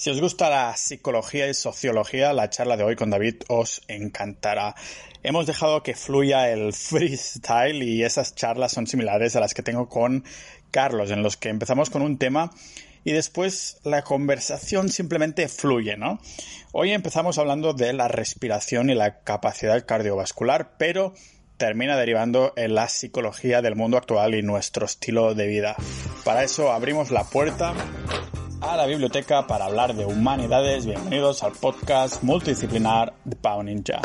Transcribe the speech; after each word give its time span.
Si 0.00 0.08
os 0.08 0.18
gusta 0.18 0.48
la 0.48 0.74
psicología 0.78 1.46
y 1.46 1.52
sociología, 1.52 2.32
la 2.32 2.48
charla 2.48 2.78
de 2.78 2.84
hoy 2.84 2.96
con 2.96 3.10
David 3.10 3.42
os 3.48 3.82
encantará. 3.86 4.74
Hemos 5.22 5.46
dejado 5.46 5.82
que 5.82 5.94
fluya 5.94 6.48
el 6.48 6.72
freestyle 6.72 7.82
y 7.82 8.02
esas 8.02 8.34
charlas 8.34 8.72
son 8.72 8.86
similares 8.86 9.36
a 9.36 9.40
las 9.40 9.52
que 9.52 9.62
tengo 9.62 9.90
con 9.90 10.24
Carlos, 10.70 11.10
en 11.10 11.22
los 11.22 11.36
que 11.36 11.50
empezamos 11.50 11.90
con 11.90 12.00
un 12.00 12.16
tema 12.16 12.50
y 13.04 13.12
después 13.12 13.76
la 13.84 14.00
conversación 14.00 14.88
simplemente 14.88 15.48
fluye, 15.48 15.98
¿no? 15.98 16.18
Hoy 16.72 16.92
empezamos 16.92 17.36
hablando 17.36 17.74
de 17.74 17.92
la 17.92 18.08
respiración 18.08 18.88
y 18.88 18.94
la 18.94 19.20
capacidad 19.20 19.84
cardiovascular, 19.84 20.78
pero 20.78 21.12
termina 21.58 21.98
derivando 21.98 22.54
en 22.56 22.74
la 22.74 22.88
psicología 22.88 23.60
del 23.60 23.76
mundo 23.76 23.98
actual 23.98 24.34
y 24.34 24.42
nuestro 24.42 24.86
estilo 24.86 25.34
de 25.34 25.46
vida. 25.46 25.76
Para 26.24 26.42
eso 26.42 26.72
abrimos 26.72 27.10
la 27.10 27.24
puerta 27.24 27.74
a 28.60 28.76
la 28.76 28.86
biblioteca 28.86 29.46
para 29.46 29.66
hablar 29.66 29.94
de 29.94 30.04
humanidades. 30.04 30.86
Bienvenidos 30.86 31.42
al 31.42 31.52
podcast 31.52 32.22
multidisciplinar 32.22 33.12
de 33.24 33.36
Pau 33.36 33.62
Ninja. 33.62 34.00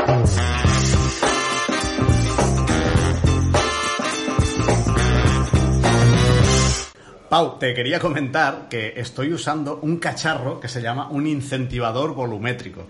Pau, 7.30 7.58
te 7.60 7.74
quería 7.74 8.00
comentar 8.00 8.68
que 8.70 8.94
estoy 8.98 9.34
usando 9.34 9.80
un 9.82 9.98
cacharro 9.98 10.60
que 10.60 10.68
se 10.68 10.82
llama 10.82 11.10
un 11.10 11.28
incentivador 11.28 12.14
volumétrico. 12.14 12.84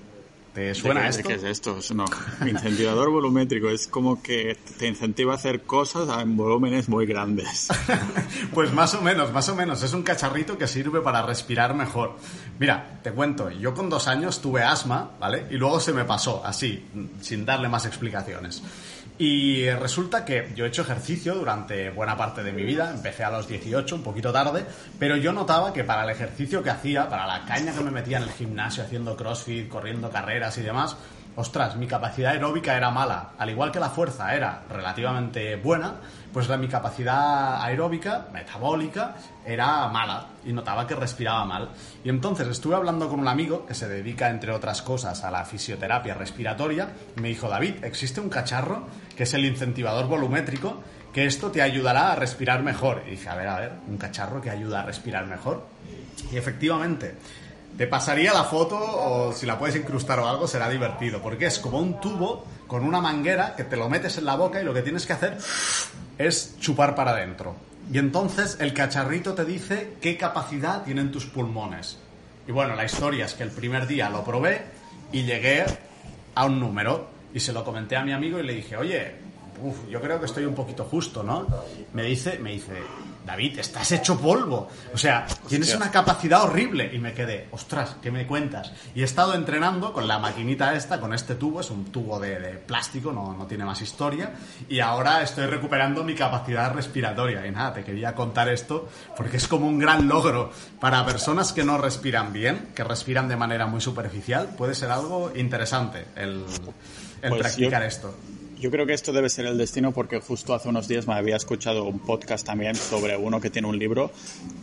¿Te 0.56 0.74
suena 0.74 1.02
qué, 1.02 1.10
esto? 1.10 1.28
¿Qué 1.28 1.34
es 1.34 1.44
esto? 1.44 1.78
No, 1.94 2.06
incentivador 2.48 3.10
volumétrico 3.10 3.68
es 3.70 3.88
como 3.88 4.24
que 4.24 4.58
te 4.80 4.88
incentiva 4.88 5.34
a 5.34 5.36
hacer 5.36 5.64
cosas 5.64 6.08
en 6.22 6.38
volúmenes 6.38 6.88
muy 6.88 7.06
grandes. 7.06 7.68
pues 8.54 8.72
más 8.72 8.94
o 8.94 9.02
menos, 9.02 9.34
más 9.34 9.50
o 9.50 9.56
menos. 9.56 9.84
Es 9.84 9.92
un 9.92 10.02
cacharrito 10.02 10.58
que 10.58 10.66
sirve 10.66 11.02
para 11.02 11.22
respirar 11.24 11.76
mejor. 11.76 12.16
Mira, 12.58 13.02
te 13.04 13.12
cuento, 13.12 13.52
yo 13.52 13.74
con 13.74 13.90
dos 13.90 14.08
años 14.08 14.42
tuve 14.42 14.64
asma, 14.64 15.12
¿vale? 15.20 15.46
Y 15.52 15.56
luego 15.56 15.82
se 15.82 15.92
me 15.92 16.06
pasó, 16.06 16.42
así, 16.46 16.86
sin 17.20 17.46
darle 17.46 17.68
más 17.68 17.86
explicaciones. 17.86 18.64
Y 19.18 19.70
resulta 19.70 20.26
que 20.26 20.52
yo 20.56 20.66
he 20.66 20.68
hecho 20.68 20.82
ejercicio 20.82 21.36
durante 21.36 21.90
buena 21.90 22.18
parte 22.18 22.44
de 22.44 22.52
mi 22.52 22.64
vida, 22.64 22.92
empecé 22.92 23.24
a 23.24 23.32
los 23.32 23.48
18, 23.48 23.96
un 23.96 24.04
poquito 24.04 24.34
tarde, 24.34 24.66
pero 25.00 25.16
yo 25.16 25.32
notaba 25.32 25.72
que 25.72 25.86
para 25.86 26.04
el 26.04 26.10
ejercicio 26.10 26.62
que 26.62 26.70
hacía, 26.70 27.08
para 27.08 27.26
la 27.26 27.46
caña 27.46 27.74
que 27.74 27.82
me 27.82 27.92
metía 27.92 28.18
en 28.18 28.24
el 28.24 28.32
gimnasio 28.32 28.84
haciendo 28.84 29.16
crossfit, 29.16 29.70
corriendo 29.70 30.10
carreras 30.10 30.58
y 30.58 30.64
demás, 30.64 30.98
ostras, 31.36 31.76
mi 31.76 31.88
capacidad 31.88 32.32
aeróbica 32.32 32.76
era 32.76 32.90
mala. 32.92 33.32
Al 33.38 33.50
igual 33.50 33.72
que 33.72 33.80
la 33.80 33.90
fuerza 33.90 34.34
era 34.36 34.64
relativamente 34.70 35.56
buena, 35.58 35.96
pues 36.32 36.48
la, 36.50 36.58
mi 36.58 36.68
capacidad 36.68 37.62
aeróbica, 37.62 38.28
metabólica, 38.32 39.16
era 39.46 39.88
mala 39.88 40.28
y 40.46 40.54
notaba 40.54 40.88
que 40.88 40.96
respiraba 40.96 41.46
mal. 41.46 41.70
Y 42.04 42.10
entonces 42.10 42.48
estuve 42.48 42.76
hablando 42.76 43.10
con 43.10 43.20
un 43.20 43.28
amigo 43.28 43.66
que 43.66 43.74
se 43.74 43.88
dedica, 43.88 44.30
entre 44.30 44.52
otras 44.52 44.82
cosas, 44.82 45.24
a 45.24 45.32
la 45.32 45.46
fisioterapia 45.46 46.14
respiratoria. 46.14 46.90
Y 47.18 47.22
me 47.22 47.30
dijo, 47.30 47.50
David, 47.50 47.84
existe 47.84 48.22
un 48.22 48.30
cacharro 48.30 48.88
que 49.16 49.24
es 49.24 49.34
el 49.34 49.46
incentivador 49.46 50.08
volumétrico, 50.08 50.82
que 51.14 51.26
esto 51.26 51.52
te 51.52 51.62
ayudará 51.62 52.12
a 52.12 52.16
respirar 52.16 52.64
mejor. 52.64 53.04
Y 53.08 53.12
dije, 53.12 53.30
a 53.30 53.36
ver, 53.36 53.48
a 53.48 53.60
ver, 53.60 53.72
un 53.88 53.98
cacharro 53.98 54.42
que 54.42 54.50
ayuda 54.50 54.82
a 54.82 54.84
respirar 54.84 55.26
mejor. 55.26 55.66
Y 56.32 56.38
efectivamente, 56.38 57.16
te 57.78 57.88
pasaría 57.88 58.34
la 58.34 58.46
foto 58.46 58.78
o 58.78 59.34
si 59.34 59.46
la 59.46 59.60
puedes 59.60 59.76
incrustar 59.76 60.20
o 60.20 60.28
algo 60.28 60.48
será 60.48 60.70
divertido, 60.70 61.22
porque 61.22 61.48
es 61.48 61.60
como 61.60 61.80
un 61.80 62.00
tubo 62.00 62.46
con 62.68 62.84
una 62.84 63.02
manguera 63.02 63.56
que 63.56 63.66
te 63.66 63.76
lo 63.76 63.90
metes 63.90 64.18
en 64.18 64.26
la 64.26 64.36
boca 64.36 64.62
y 64.62 64.66
lo 64.66 64.74
que 64.74 64.82
tienes 64.82 65.06
que 65.06 65.14
hacer 65.14 65.38
es 66.18 66.58
chupar 66.60 66.96
para 66.96 67.12
adentro. 67.12 67.56
Y 67.92 67.98
entonces 67.98 68.58
el 68.60 68.74
cacharrito 68.74 69.34
te 69.34 69.46
dice 69.46 69.94
qué 70.02 70.18
capacidad 70.18 70.84
tienen 70.84 71.12
tus 71.12 71.26
pulmones. 71.26 72.00
Y 72.48 72.52
bueno, 72.52 72.76
la 72.76 72.86
historia 72.86 73.26
es 73.26 73.34
que 73.34 73.44
el 73.44 73.52
primer 73.52 73.88
día 73.88 74.10
lo 74.10 74.24
probé 74.24 74.64
y 75.12 75.24
llegué 75.24 75.66
a 76.34 76.46
un 76.46 76.60
número 76.60 77.10
y 77.34 77.40
se 77.40 77.54
lo 77.54 77.64
comenté 77.64 77.96
a 77.96 78.04
mi 78.04 78.14
amigo 78.14 78.40
y 78.40 78.44
le 78.44 78.54
dije, 78.54 78.78
oye, 78.78 79.16
uf, 79.62 79.88
yo 79.90 80.02
creo 80.02 80.20
que 80.20 80.26
estoy 80.26 80.46
un 80.46 80.56
poquito 80.56 80.86
justo, 80.86 81.24
¿no? 81.24 81.48
Me 81.94 82.04
dice, 82.04 82.40
me 82.40 82.52
dice, 82.52 82.74
David, 83.26 83.60
estás 83.60 83.92
hecho 83.92 84.20
polvo. 84.20 84.70
O 84.94 84.98
sea, 84.98 85.26
tienes 85.48 85.74
una 85.76 85.90
capacidad 85.90 86.44
horrible. 86.44 86.92
Y 86.94 87.00
me 87.00 87.14
quedé, 87.14 87.48
ostras, 87.52 87.98
¿qué 88.02 88.12
me 88.12 88.28
cuentas? 88.28 88.72
Y 88.94 89.02
he 89.02 89.06
estado 89.06 89.34
entrenando 89.34 89.94
con 89.94 90.08
la 90.08 90.20
maquinita 90.20 90.74
esta, 90.76 91.00
con 91.00 91.14
este 91.14 91.36
tubo, 91.36 91.62
es 91.62 91.70
un 91.72 91.86
tubo 91.86 92.20
de, 92.20 92.40
de 92.40 92.50
plástico, 92.52 93.12
no, 93.12 93.34
no, 93.34 93.48
tiene 93.48 93.66
más 93.66 93.82
historia. 93.82 94.32
Y 94.70 94.80
ahora 94.80 95.22
estoy 95.22 95.48
recuperando 95.48 96.04
mi 96.04 96.16
capacidad 96.16 96.74
respiratoria. 96.74 97.46
Y 97.46 97.52
nada, 97.52 97.74
te 97.74 97.84
quería 97.84 98.14
contar 98.14 98.50
esto 98.50 98.90
porque 99.18 99.38
es 99.38 99.48
como 99.48 99.68
un 99.68 99.80
gran 99.80 100.08
logro 100.08 100.52
para 100.80 101.06
personas 101.06 101.54
que 101.54 101.64
no 101.64 101.78
respiran 101.78 102.32
bien, 102.32 102.70
que 102.76 102.84
respiran 102.84 103.28
de 103.28 103.36
manera 103.36 103.66
muy 103.66 103.82
superficial. 103.82 104.50
Puede 104.58 104.76
ser 104.76 104.92
algo 104.92 105.32
interesante 105.36 106.06
el, 106.16 106.46
el 107.22 107.30
pues 107.30 107.42
practicar 107.42 107.82
yo... 107.82 107.88
esto. 107.88 108.16
Yo 108.66 108.72
creo 108.72 108.88
que 108.88 108.94
esto 108.94 109.14
debe 109.14 109.30
ser 109.30 109.46
el 109.46 109.60
destino 109.60 109.92
porque 109.92 110.20
justo 110.20 110.56
hace 110.56 110.68
unos 110.70 110.88
días 110.88 111.06
me 111.06 111.14
había 111.14 111.36
escuchado 111.36 111.84
un 111.84 112.00
podcast 112.00 112.48
también 112.48 112.74
sobre 112.74 113.16
uno 113.16 113.40
que 113.40 113.52
tiene 113.52 113.68
un 113.68 113.78
libro 113.78 114.10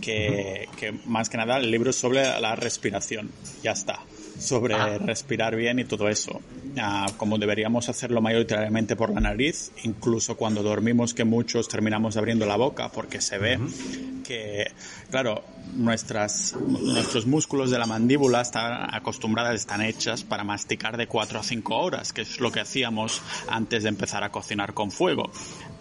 que, 0.01 0.69
que 0.77 0.91
más 1.07 1.29
que 1.29 1.37
nada 1.37 1.59
el 1.59 1.71
libro 1.71 1.91
es 1.91 1.97
sobre 1.97 2.25
la 2.41 2.57
respiración. 2.57 3.31
Ya 3.63 3.71
está. 3.71 4.01
Sobre 4.43 4.75
ah. 4.75 4.99
respirar 4.99 5.57
bien 5.57 5.79
y 5.79 5.85
todo 5.85 6.09
eso. 6.09 6.41
Ah, 6.79 7.07
como 7.17 7.39
deberíamos 7.39 7.89
hacerlo 7.89 8.21
mayoritariamente 8.21 8.97
por 8.97 9.11
la 9.11 9.21
nariz, 9.21 9.73
incluso 9.85 10.37
cuando 10.37 10.63
dormimos 10.63 11.15
que 11.15 11.25
muchos 11.25 11.69
terminamos 11.69 12.17
abriendo 12.17 12.47
la 12.47 12.57
boca 12.57 12.91
porque 12.91 13.21
se 13.21 13.39
ve 13.39 13.57
uh 13.57 13.61
-huh. 13.61 14.23
que, 14.23 14.71
claro, 15.11 15.45
nuestras, 15.75 16.55
nuestros 16.57 17.27
músculos 17.27 17.71
de 17.71 17.79
la 17.79 17.87
mandíbula 17.87 18.41
están 18.41 18.95
acostumbradas, 18.95 19.55
están 19.55 19.83
hechas 19.83 20.25
para 20.25 20.45
masticar 20.45 20.97
de 20.97 21.07
4 21.07 21.41
a 21.41 21.43
5 21.43 21.77
horas, 21.77 22.13
que 22.13 22.23
es 22.23 22.41
lo 22.41 22.51
que 22.51 22.61
hacíamos 22.61 23.23
antes 23.49 23.83
de 23.83 23.89
empezar 23.89 24.25
a 24.25 24.31
cocinar 24.31 24.75
con 24.75 24.91
fuego. 24.91 25.31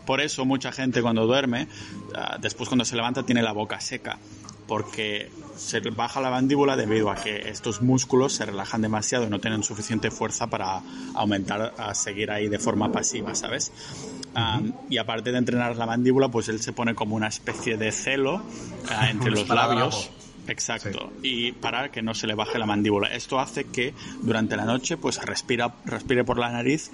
Por 0.05 0.19
eso 0.21 0.45
mucha 0.45 0.71
gente 0.71 1.01
cuando 1.01 1.25
duerme, 1.25 1.67
después 2.39 2.67
cuando 2.69 2.85
se 2.85 2.95
levanta 2.95 3.23
tiene 3.23 3.41
la 3.41 3.51
boca 3.51 3.79
seca, 3.79 4.17
porque 4.71 5.29
se 5.57 5.81
baja 5.81 6.21
la 6.21 6.29
mandíbula 6.29 6.77
debido 6.77 7.11
a 7.11 7.15
que 7.15 7.49
estos 7.49 7.81
músculos 7.81 8.31
se 8.31 8.45
relajan 8.45 8.81
demasiado 8.81 9.25
y 9.25 9.29
no 9.29 9.41
tienen 9.41 9.63
suficiente 9.63 10.11
fuerza 10.11 10.47
para 10.47 10.81
aumentar, 11.13 11.73
a 11.77 11.93
seguir 11.93 12.31
ahí 12.31 12.47
de 12.47 12.57
forma 12.57 12.89
pasiva, 12.89 13.35
¿sabes? 13.35 13.73
Um, 14.33 14.71
y 14.89 14.97
aparte 14.97 15.33
de 15.33 15.39
entrenar 15.39 15.75
la 15.75 15.85
mandíbula, 15.85 16.29
pues 16.29 16.47
él 16.47 16.61
se 16.61 16.71
pone 16.71 16.95
como 16.95 17.17
una 17.17 17.27
especie 17.27 17.75
de 17.75 17.91
celo 17.91 18.35
uh, 18.35 19.03
entre 19.09 19.31
los 19.31 19.49
labios. 19.49 20.09
Exacto. 20.47 21.11
Sí. 21.21 21.27
Y 21.27 21.51
para 21.51 21.91
que 21.91 22.01
no 22.01 22.13
se 22.13 22.25
le 22.25 22.33
baje 22.33 22.57
la 22.57 22.65
mandíbula. 22.65 23.09
Esto 23.13 23.41
hace 23.41 23.65
que 23.65 23.93
durante 24.21 24.55
la 24.55 24.63
noche 24.63 24.95
pues 24.95 25.21
respira, 25.21 25.75
respire 25.83 26.23
por 26.23 26.39
la 26.39 26.49
nariz 26.49 26.91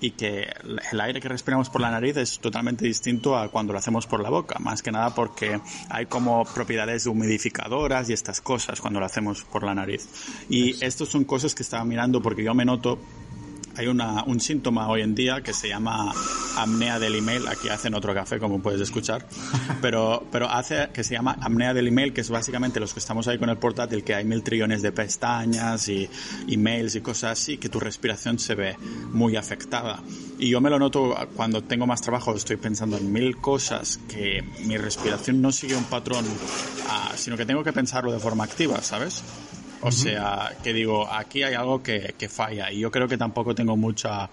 y 0.00 0.12
que 0.12 0.48
el 0.92 1.00
aire 1.00 1.20
que 1.20 1.28
respiramos 1.28 1.70
por 1.70 1.80
la 1.80 1.90
nariz 1.90 2.16
es 2.16 2.38
totalmente 2.38 2.84
distinto 2.84 3.36
a 3.36 3.48
cuando 3.48 3.72
lo 3.72 3.78
hacemos 3.78 4.06
por 4.06 4.20
la 4.20 4.30
boca, 4.30 4.58
más 4.58 4.82
que 4.82 4.92
nada 4.92 5.14
porque 5.14 5.60
hay 5.88 6.06
como 6.06 6.44
propiedades 6.44 7.06
humidificadoras 7.06 8.08
y 8.08 8.12
estas 8.12 8.40
cosas 8.40 8.80
cuando 8.80 9.00
lo 9.00 9.06
hacemos 9.06 9.42
por 9.42 9.64
la 9.64 9.74
nariz. 9.74 10.08
Y 10.48 10.70
es. 10.70 10.82
estas 10.82 11.08
son 11.08 11.24
cosas 11.24 11.54
que 11.54 11.62
estaba 11.62 11.84
mirando 11.84 12.22
porque 12.22 12.44
yo 12.44 12.54
me 12.54 12.64
noto 12.64 12.98
hay 13.78 13.86
una, 13.86 14.24
un 14.24 14.40
síntoma 14.40 14.88
hoy 14.88 15.02
en 15.02 15.14
día 15.14 15.40
que 15.40 15.54
se 15.54 15.68
llama 15.68 16.12
apnea 16.56 16.98
del 16.98 17.14
email. 17.14 17.46
Aquí 17.46 17.68
hacen 17.68 17.94
otro 17.94 18.12
café, 18.12 18.40
como 18.40 18.60
puedes 18.60 18.80
escuchar. 18.80 19.24
Pero, 19.80 20.26
pero 20.32 20.50
hace 20.50 20.88
que 20.92 21.04
se 21.04 21.14
llama 21.14 21.36
apnea 21.40 21.72
del 21.72 21.86
email, 21.86 22.12
que 22.12 22.22
es 22.22 22.30
básicamente 22.30 22.80
los 22.80 22.92
que 22.92 22.98
estamos 22.98 23.28
ahí 23.28 23.38
con 23.38 23.48
el 23.48 23.58
portátil, 23.58 24.02
que 24.02 24.14
hay 24.14 24.24
mil 24.24 24.42
trillones 24.42 24.82
de 24.82 24.90
pestañas 24.90 25.88
y 25.88 26.08
emails 26.48 26.96
y 26.96 27.00
cosas 27.00 27.38
así, 27.38 27.58
que 27.58 27.68
tu 27.68 27.78
respiración 27.78 28.40
se 28.40 28.56
ve 28.56 28.76
muy 29.12 29.36
afectada. 29.36 30.02
Y 30.38 30.48
yo 30.48 30.60
me 30.60 30.68
lo 30.68 30.80
noto 30.80 31.14
cuando 31.36 31.62
tengo 31.62 31.86
más 31.86 32.00
trabajo, 32.00 32.34
estoy 32.34 32.56
pensando 32.56 32.96
en 32.96 33.12
mil 33.12 33.36
cosas 33.36 34.00
que 34.08 34.42
mi 34.64 34.76
respiración 34.76 35.40
no 35.40 35.52
sigue 35.52 35.76
un 35.76 35.84
patrón, 35.84 36.24
uh, 36.24 37.16
sino 37.16 37.36
que 37.36 37.46
tengo 37.46 37.62
que 37.62 37.72
pensarlo 37.72 38.10
de 38.10 38.18
forma 38.18 38.42
activa, 38.42 38.82
¿sabes? 38.82 39.22
O 39.80 39.92
sea, 39.92 40.56
que 40.62 40.72
digo, 40.72 41.10
aquí 41.10 41.42
hay 41.42 41.54
algo 41.54 41.82
que, 41.82 42.14
que, 42.18 42.28
falla 42.28 42.70
y 42.72 42.80
yo 42.80 42.90
creo 42.90 43.06
que 43.06 43.16
tampoco 43.16 43.54
tengo 43.54 43.76
mucha 43.76 44.24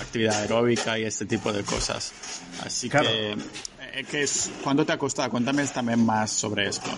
actividad 0.00 0.40
aeróbica 0.40 0.98
y 0.98 1.04
este 1.04 1.26
tipo 1.26 1.52
de 1.52 1.62
cosas. 1.62 2.12
Así 2.64 2.88
claro. 2.88 3.08
que, 3.08 3.32
eh, 3.32 4.04
que 4.10 4.22
es, 4.22 4.50
¿cuánto 4.62 4.86
te 4.86 4.92
ha 4.92 4.98
costado? 4.98 5.30
Cuéntame 5.30 5.64
también 5.66 6.04
más 6.04 6.30
sobre 6.30 6.68
esto. 6.68 6.90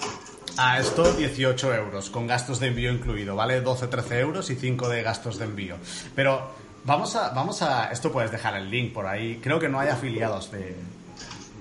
A 0.58 0.78
esto 0.78 1.12
18 1.12 1.74
euros, 1.74 2.08
con 2.08 2.26
gastos 2.26 2.60
de 2.60 2.68
envío 2.68 2.90
incluido, 2.90 3.36
¿vale? 3.36 3.62
12-13 3.62 4.20
euros 4.20 4.48
y 4.50 4.54
5 4.54 4.88
de 4.88 5.02
gastos 5.02 5.38
de 5.38 5.44
envío. 5.44 5.76
Pero 6.14 6.50
vamos 6.84 7.14
a, 7.16 7.30
vamos 7.30 7.60
a, 7.62 7.90
esto 7.90 8.10
puedes 8.10 8.30
dejar 8.30 8.56
el 8.56 8.70
link 8.70 8.92
por 8.92 9.06
ahí, 9.06 9.38
creo 9.42 9.58
que 9.58 9.68
no 9.68 9.80
hay 9.80 9.88
afiliados 9.88 10.50
de, 10.52 10.74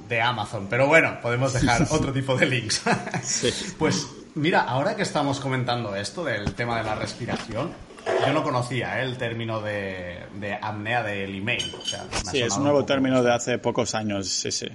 de 0.07 0.21
Amazon, 0.21 0.67
pero 0.69 0.87
bueno, 0.87 1.19
podemos 1.21 1.51
dejar 1.51 1.85
otro 1.91 2.13
tipo 2.13 2.37
de 2.37 2.45
links. 2.45 2.83
sí. 3.23 3.51
Pues 3.77 4.07
Mira, 4.35 4.63
ahora 4.63 4.97
que 4.97 5.03
estamos 5.03 5.39
comentando 5.39 5.95
esto 5.95 6.25
del 6.25 6.53
tema 6.55 6.77
de 6.77 6.83
la 6.83 6.95
respiración, 6.95 7.71
yo 8.05 8.33
no 8.33 8.43
conocía 8.43 8.99
¿eh? 8.99 9.05
el 9.05 9.17
término 9.17 9.61
de, 9.61 10.25
de, 10.37 10.53
apnea 10.53 11.03
del 11.03 11.35
email. 11.35 11.73
O 11.81 11.85
sea, 11.85 12.05
sí, 12.29 12.41
es 12.41 12.57
un 12.57 12.63
nuevo 12.63 12.79
un 12.79 12.85
término 12.85 13.23
de 13.23 13.33
hace 13.33 13.57
pocos 13.59 13.95
años, 13.95 14.27
sí, 14.27 14.51
sí. 14.51 14.67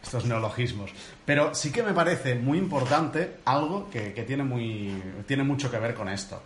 estos 0.00 0.24
neologismos. 0.24 0.92
Pero 1.24 1.52
sí 1.52 1.72
que 1.72 1.82
me 1.82 1.92
parece 1.92 2.36
muy 2.36 2.58
importante 2.58 3.38
algo 3.44 3.90
que, 3.90 4.10
tiene, 4.24 4.44
muy, 4.44 5.02
tiene 5.26 5.42
mucho 5.42 5.68
que 5.68 5.78
ver 5.78 5.94
con 5.94 6.08
esto, 6.08 6.40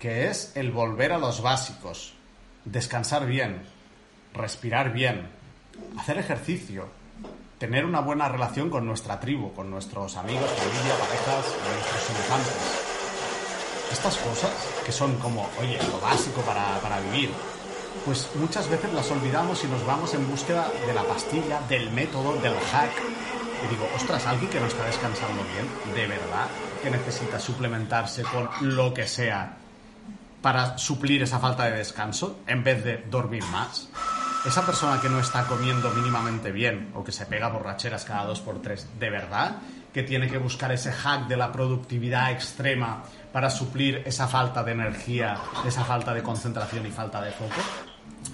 que 0.00 0.26
es 0.26 0.50
el 0.56 0.72
volver 0.72 1.12
a 1.12 1.18
los 1.18 1.40
básicos, 1.40 2.12
descansar 2.64 3.24
bien, 3.24 3.62
respirar 4.34 4.92
bien, 4.92 5.28
hacer 5.96 6.18
ejercicio, 6.18 6.88
tener 7.58 7.84
una 7.84 8.00
buena 8.00 8.28
relación 8.28 8.70
con 8.70 8.86
nuestra 8.86 9.18
tribu, 9.18 9.52
con 9.54 9.70
nuestros 9.70 10.16
amigos, 10.16 10.50
familia, 10.50 10.94
parejas, 10.98 11.44
nuestros 11.72 12.02
semejantes. 12.02 12.54
Estas 13.92 14.16
cosas 14.16 14.52
que 14.84 14.92
son 14.92 15.16
como, 15.16 15.48
oye, 15.60 15.78
lo 15.90 16.00
básico 16.00 16.42
para, 16.42 16.78
para 16.80 17.00
vivir, 17.00 17.30
pues 18.04 18.28
muchas 18.34 18.68
veces 18.68 18.92
las 18.92 19.10
olvidamos 19.10 19.64
y 19.64 19.68
nos 19.68 19.84
vamos 19.86 20.12
en 20.14 20.28
búsqueda 20.28 20.70
de 20.86 20.92
la 20.92 21.02
pastilla, 21.04 21.60
del 21.68 21.90
método, 21.90 22.34
del 22.36 22.54
hack. 22.54 22.92
Y 23.64 23.68
digo, 23.68 23.88
ostras, 23.96 24.26
alguien 24.26 24.50
que 24.50 24.60
no 24.60 24.66
está 24.66 24.84
descansando 24.84 25.42
bien, 25.54 25.94
de 25.94 26.06
verdad, 26.06 26.48
que 26.82 26.90
necesita 26.90 27.38
suplementarse 27.38 28.22
con 28.24 28.48
lo 28.60 28.92
que 28.92 29.06
sea 29.06 29.56
para 30.42 30.76
suplir 30.78 31.22
esa 31.22 31.38
falta 31.38 31.64
de 31.64 31.78
descanso 31.78 32.40
en 32.46 32.62
vez 32.62 32.84
de 32.84 32.98
dormir 32.98 33.42
más. 33.44 33.88
Esa 34.46 34.64
persona 34.64 35.00
que 35.00 35.08
no 35.08 35.18
está 35.18 35.44
comiendo 35.48 35.90
mínimamente 35.90 36.52
bien 36.52 36.92
o 36.94 37.02
que 37.02 37.10
se 37.10 37.26
pega 37.26 37.48
borracheras 37.48 38.04
cada 38.04 38.24
dos 38.24 38.38
por 38.40 38.62
tres, 38.62 38.86
¿de 38.96 39.10
verdad? 39.10 39.56
Que 39.92 40.04
tiene 40.04 40.28
que 40.30 40.38
buscar 40.38 40.70
ese 40.70 40.92
hack 40.92 41.26
de 41.26 41.36
la 41.36 41.50
productividad 41.50 42.30
extrema 42.30 43.02
para 43.32 43.50
suplir 43.50 44.02
esa 44.06 44.28
falta 44.28 44.62
de 44.62 44.70
energía, 44.70 45.36
esa 45.66 45.84
falta 45.84 46.14
de 46.14 46.22
concentración 46.22 46.86
y 46.86 46.92
falta 46.92 47.20
de 47.20 47.32
foco. 47.32 47.60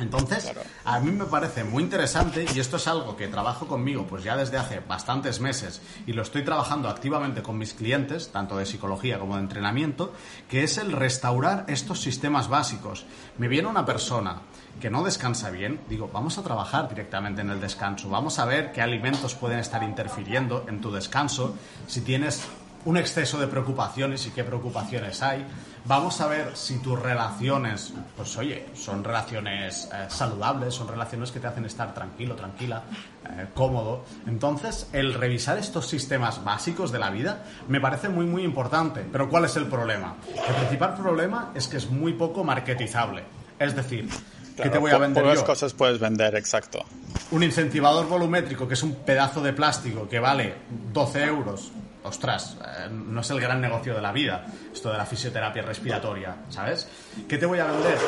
Entonces, 0.00 0.52
a 0.84 1.00
mí 1.00 1.10
me 1.12 1.26
parece 1.26 1.64
muy 1.64 1.82
interesante 1.82 2.46
y 2.54 2.58
esto 2.58 2.76
es 2.76 2.88
algo 2.88 3.16
que 3.16 3.28
trabajo 3.28 3.66
conmigo 3.66 4.06
pues 4.06 4.24
ya 4.24 4.36
desde 4.36 4.56
hace 4.56 4.80
bastantes 4.80 5.40
meses 5.40 5.80
y 6.06 6.12
lo 6.12 6.22
estoy 6.22 6.44
trabajando 6.44 6.88
activamente 6.88 7.42
con 7.42 7.58
mis 7.58 7.74
clientes, 7.74 8.32
tanto 8.32 8.56
de 8.56 8.66
psicología 8.66 9.18
como 9.18 9.36
de 9.36 9.42
entrenamiento, 9.42 10.12
que 10.48 10.64
es 10.64 10.78
el 10.78 10.92
restaurar 10.92 11.66
estos 11.68 12.00
sistemas 12.00 12.48
básicos. 12.48 13.06
Me 13.38 13.48
viene 13.48 13.68
una 13.68 13.84
persona 13.84 14.42
que 14.80 14.90
no 14.90 15.04
descansa 15.04 15.50
bien, 15.50 15.80
digo, 15.88 16.10
vamos 16.12 16.38
a 16.38 16.42
trabajar 16.42 16.88
directamente 16.88 17.42
en 17.42 17.50
el 17.50 17.60
descanso, 17.60 18.08
vamos 18.08 18.38
a 18.38 18.44
ver 18.44 18.72
qué 18.72 18.80
alimentos 18.82 19.34
pueden 19.34 19.58
estar 19.58 19.82
interfiriendo 19.82 20.64
en 20.68 20.80
tu 20.80 20.90
descanso, 20.90 21.54
si 21.86 22.00
tienes 22.00 22.42
un 22.84 22.96
exceso 22.96 23.38
de 23.38 23.46
preocupaciones 23.46 24.26
y 24.26 24.30
qué 24.30 24.44
preocupaciones 24.44 25.22
hay. 25.22 25.44
Vamos 25.84 26.20
a 26.20 26.28
ver 26.28 26.56
si 26.56 26.78
tus 26.78 26.98
relaciones, 26.98 27.92
pues 28.16 28.36
oye, 28.36 28.66
son 28.74 29.02
relaciones 29.02 29.88
eh, 29.92 30.06
saludables, 30.08 30.74
son 30.74 30.88
relaciones 30.88 31.32
que 31.32 31.40
te 31.40 31.48
hacen 31.48 31.64
estar 31.64 31.92
tranquilo, 31.92 32.36
tranquila, 32.36 32.82
eh, 33.24 33.46
cómodo. 33.54 34.04
Entonces, 34.26 34.88
el 34.92 35.14
revisar 35.14 35.58
estos 35.58 35.88
sistemas 35.88 36.44
básicos 36.44 36.92
de 36.92 36.98
la 36.98 37.10
vida 37.10 37.44
me 37.68 37.80
parece 37.80 38.08
muy, 38.08 38.26
muy 38.26 38.42
importante. 38.42 39.04
Pero 39.10 39.28
¿cuál 39.28 39.44
es 39.44 39.56
el 39.56 39.66
problema? 39.66 40.16
El 40.48 40.54
principal 40.54 40.94
problema 40.94 41.50
es 41.54 41.66
que 41.66 41.78
es 41.78 41.90
muy 41.90 42.12
poco 42.12 42.44
marketizable. 42.44 43.24
Es 43.58 43.74
decir, 43.74 44.08
¿qué 44.56 44.70
te 44.70 44.78
voy 44.78 44.92
a 44.92 44.98
vender 44.98 45.24
pocas 45.24 45.42
cosas 45.42 45.72
puedes 45.72 45.98
vender, 45.98 46.36
exacto. 46.36 46.84
Un 47.32 47.42
incentivador 47.42 48.08
volumétrico 48.08 48.68
que 48.68 48.74
es 48.74 48.82
un 48.82 48.94
pedazo 48.96 49.40
de 49.40 49.52
plástico 49.52 50.08
que 50.08 50.20
vale 50.20 50.54
12 50.92 51.24
euros 51.24 51.72
ostras, 52.04 52.56
eh, 52.60 52.88
no 52.90 53.20
es 53.20 53.30
el 53.30 53.40
gran 53.40 53.60
negocio 53.60 53.94
de 53.94 54.00
la 54.00 54.12
vida, 54.12 54.44
esto 54.72 54.90
de 54.90 54.98
la 54.98 55.06
fisioterapia 55.06 55.62
respiratoria, 55.62 56.36
¿sabes? 56.48 56.88
¿Qué 57.28 57.38
te 57.38 57.46
voy 57.46 57.58
a 57.58 57.64
vender? 57.64 57.98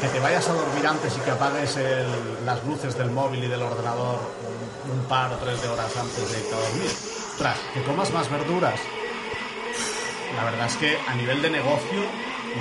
Que 0.00 0.08
te 0.08 0.20
vayas 0.20 0.48
a 0.48 0.52
dormir 0.52 0.86
antes 0.86 1.16
y 1.16 1.20
que 1.20 1.30
apagues 1.30 1.78
las 2.44 2.64
luces 2.64 2.96
del 2.96 3.10
móvil 3.10 3.44
y 3.44 3.48
del 3.48 3.62
ordenador 3.62 4.18
un 4.92 5.04
par 5.08 5.32
o 5.32 5.36
tres 5.36 5.60
de 5.62 5.68
horas 5.68 5.96
antes 5.96 6.32
de 6.32 6.38
irte 6.38 6.54
a 6.54 6.58
dormir. 6.58 6.90
Ostras, 7.32 7.58
que 7.74 7.82
comas 7.82 8.12
más 8.12 8.30
verduras. 8.30 8.80
La 10.36 10.44
verdad 10.44 10.66
es 10.66 10.76
que 10.76 10.98
a 11.08 11.14
nivel 11.14 11.42
de 11.42 11.50
negocio 11.50 12.02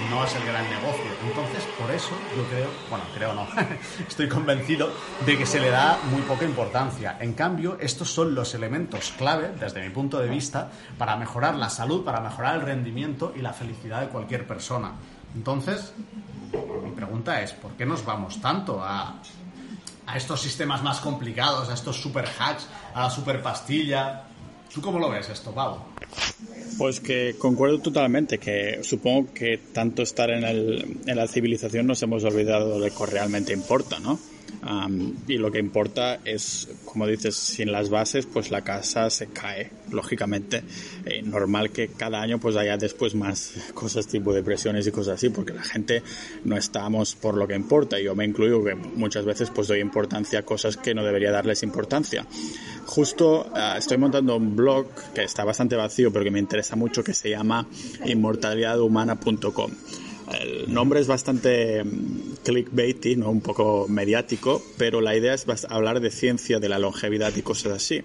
no 0.10 0.24
es 0.24 0.36
el 0.36 0.46
gran 0.46 0.70
negocio. 0.70 1.06
Entonces, 1.28 1.64
por 1.80 1.92
eso 1.92 2.12
yo 2.36 2.44
creo, 2.50 2.70
bueno, 2.90 3.06
creo 3.14 3.34
no, 3.34 3.48
estoy 4.08 4.28
convencido 4.28 4.92
de 5.26 5.38
que 5.38 5.46
se 5.46 5.60
le 5.60 5.70
da 5.70 6.00
muy 6.12 6.22
poca 6.22 6.46
importancia. 6.46 7.18
En 7.20 7.34
cambio, 7.34 7.78
estos 7.80 8.12
son 8.12 8.36
los 8.36 8.54
elementos 8.54 9.14
clave, 9.18 9.54
desde 9.60 9.82
mi 9.82 9.90
punto 9.90 10.20
de 10.20 10.30
vista, 10.30 10.70
para 10.98 11.16
mejorar 11.16 11.56
la 11.56 11.70
salud, 11.70 12.04
para 12.04 12.20
mejorar 12.20 12.56
el 12.56 12.62
rendimiento 12.62 13.34
y 13.36 13.42
la 13.42 13.54
felicidad 13.54 14.02
de 14.02 14.08
cualquier 14.08 14.48
persona. 14.48 14.94
Entonces, 15.36 15.94
mi 16.84 16.92
pregunta 16.92 17.42
es, 17.42 17.54
¿por 17.54 17.72
qué 17.72 17.86
nos 17.86 18.06
vamos 18.06 18.42
tanto 18.42 18.84
a, 18.84 19.16
a 20.06 20.18
estos 20.18 20.42
sistemas 20.42 20.82
más 20.82 21.00
complicados, 21.00 21.70
a 21.70 21.74
estos 21.74 22.00
super 22.00 22.28
hacks, 22.40 22.68
a 22.94 23.04
la 23.04 23.10
super 23.10 23.42
pastilla? 23.42 24.24
¿Tú 24.74 24.82
cómo 24.82 25.00
lo 25.00 25.10
ves 25.10 25.30
esto, 25.30 25.52
Pau? 25.52 25.97
Pues 26.78 27.00
que 27.00 27.36
concuerdo 27.40 27.80
totalmente, 27.80 28.38
que 28.38 28.80
supongo 28.84 29.34
que 29.34 29.58
tanto 29.74 30.04
estar 30.04 30.30
en, 30.30 30.44
el, 30.44 30.98
en 31.06 31.18
la 31.18 31.28
civilización 31.28 31.88
nos 31.88 32.02
hemos 32.04 32.24
olvidado 32.24 32.80
de 32.80 32.90
lo 32.90 32.96
que 32.96 33.06
realmente 33.08 33.52
importa, 33.52 34.00
¿no? 34.00 34.20
Y 35.28 35.38
lo 35.38 35.52
que 35.52 35.60
importa 35.60 36.20
es, 36.26 36.68
como 36.86 37.08
dices, 37.08 37.36
sin 37.36 37.72
las 37.72 37.90
bases, 37.90 38.26
pues 38.26 38.52
la 38.52 38.64
casa 38.64 39.10
se 39.10 39.28
cae, 39.28 39.72
lógicamente. 39.92 40.64
Eh, 41.06 41.22
normal 41.22 41.72
que 41.72 41.90
cada 41.90 42.22
año 42.22 42.40
pues 42.40 42.56
haya 42.56 42.78
después 42.78 43.16
más 43.16 43.54
cosas 43.74 44.08
tipo 44.08 44.34
depresiones 44.34 44.86
y 44.88 44.92
cosas 44.92 45.16
así, 45.16 45.30
porque 45.30 45.54
la 45.54 45.64
gente 45.64 46.04
no 46.44 46.58
estamos 46.58 47.16
por 47.16 47.36
lo 47.36 47.48
que 47.48 47.56
importa. 47.56 48.00
Yo 48.00 48.16
me 48.16 48.26
incluyo 48.26 48.64
que 48.64 48.76
muchas 48.76 49.26
veces 49.26 49.50
pues 49.52 49.68
doy 49.68 49.80
importancia 49.80 50.40
a 50.40 50.44
cosas 50.44 50.76
que 50.76 50.94
no 50.94 51.04
debería 51.04 51.32
darles 51.32 51.64
importancia. 51.64 52.26
Justo 52.86 53.50
ah, 53.54 53.76
estoy 53.78 53.98
montando 53.98 54.36
un 54.36 54.56
blog 54.56 54.88
que 55.14 55.24
está 55.24 55.44
bastante 55.44 55.76
vacío, 55.76 56.12
pero 56.12 56.24
que 56.24 56.32
me 56.32 56.40
interesa 56.40 56.76
mucho, 56.76 57.04
que 57.04 57.14
se 57.14 57.30
llama 57.30 57.68
inmortalidadhumana.com. 58.06 59.72
El 60.34 60.74
nombre 60.74 61.00
es 61.00 61.08
bastante 61.08 61.84
mm, 61.84 62.44
clickbaity, 62.44 63.16
¿no? 63.16 63.30
un 63.30 63.42
poco 63.42 63.88
mediático, 63.88 64.62
pero 64.78 65.02
la 65.02 65.16
idea 65.16 65.34
es 65.34 65.46
hablar 65.70 66.00
de 66.00 66.12
ciencia, 66.12 66.60
de 66.60 66.70
la 66.70 66.80
longevidad 66.80 67.36
y 67.36 67.42
cosas 67.42 67.74
así. 67.74 68.04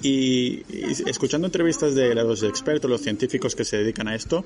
Y, 0.00 0.62
escuchando 1.08 1.48
entrevistas 1.48 1.94
de 1.94 2.14
los 2.14 2.44
expertos, 2.44 2.88
los 2.88 3.00
científicos 3.00 3.56
que 3.56 3.64
se 3.64 3.78
dedican 3.78 4.06
a 4.06 4.14
esto, 4.14 4.44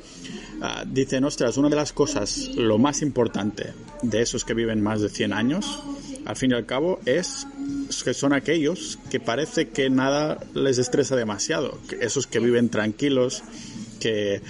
uh, 0.60 0.86
dicen, 0.86 1.24
ostras, 1.24 1.58
una 1.58 1.68
de 1.68 1.76
las 1.76 1.92
cosas, 1.92 2.50
lo 2.54 2.78
más 2.78 3.02
importante 3.02 3.74
de 4.00 4.22
esos 4.22 4.44
que 4.44 4.54
viven 4.54 4.82
más 4.82 5.02
de 5.02 5.10
100 5.10 5.32
años, 5.34 5.80
al 6.24 6.36
fin 6.36 6.52
y 6.52 6.54
al 6.54 6.64
cabo, 6.64 7.00
es 7.04 7.46
que 8.02 8.14
son 8.14 8.32
aquellos 8.32 8.98
que 9.10 9.20
parece 9.20 9.68
que 9.68 9.90
nada 9.90 10.40
les 10.54 10.78
estresa 10.78 11.16
demasiado, 11.16 11.78
esos 12.00 12.26
que 12.26 12.38
viven 12.38 12.70
tranquilos, 12.70 13.42
que 14.00 14.40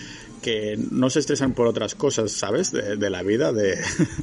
que 0.43 0.79
no 0.91 1.09
se 1.09 1.21
estresan 1.21 1.55
por 1.55 1.67
otras 1.67 1.95
cosas, 1.95 2.33
¿sabes? 2.33 2.73
De, 2.73 3.11
la 3.11 3.23
vida, 3.23 3.53
de... 3.53 3.79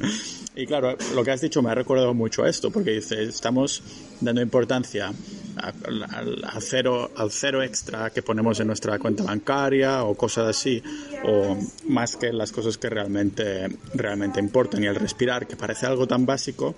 y 0.54 0.66
claro, 0.66 0.96
lo 1.14 1.24
que 1.24 1.30
has 1.30 1.40
dicho 1.40 1.62
me 1.62 1.70
ha 1.70 1.74
recordado 1.74 2.14
mucho 2.14 2.44
a 2.44 2.48
esto, 2.48 2.70
porque 2.70 2.92
dice, 2.92 3.24
estamos 3.24 3.82
dando 4.20 4.40
importancia 4.40 5.12
al 5.56 6.62
cero, 6.62 7.10
al 7.16 7.30
cero 7.30 7.62
extra 7.62 8.10
que 8.10 8.22
ponemos 8.22 8.60
en 8.60 8.68
nuestra 8.68 8.98
cuenta 8.98 9.24
bancaria 9.24 10.04
o 10.04 10.14
cosas 10.14 10.48
así, 10.48 10.82
o 11.24 11.56
más 11.88 12.16
que 12.16 12.32
las 12.32 12.52
cosas 12.52 12.78
que 12.78 12.88
realmente, 12.88 13.68
realmente 13.94 14.38
importan. 14.38 14.84
Y 14.84 14.86
el 14.86 14.94
respirar, 14.94 15.46
que 15.46 15.56
parece 15.56 15.86
algo 15.86 16.06
tan 16.06 16.26
básico, 16.26 16.74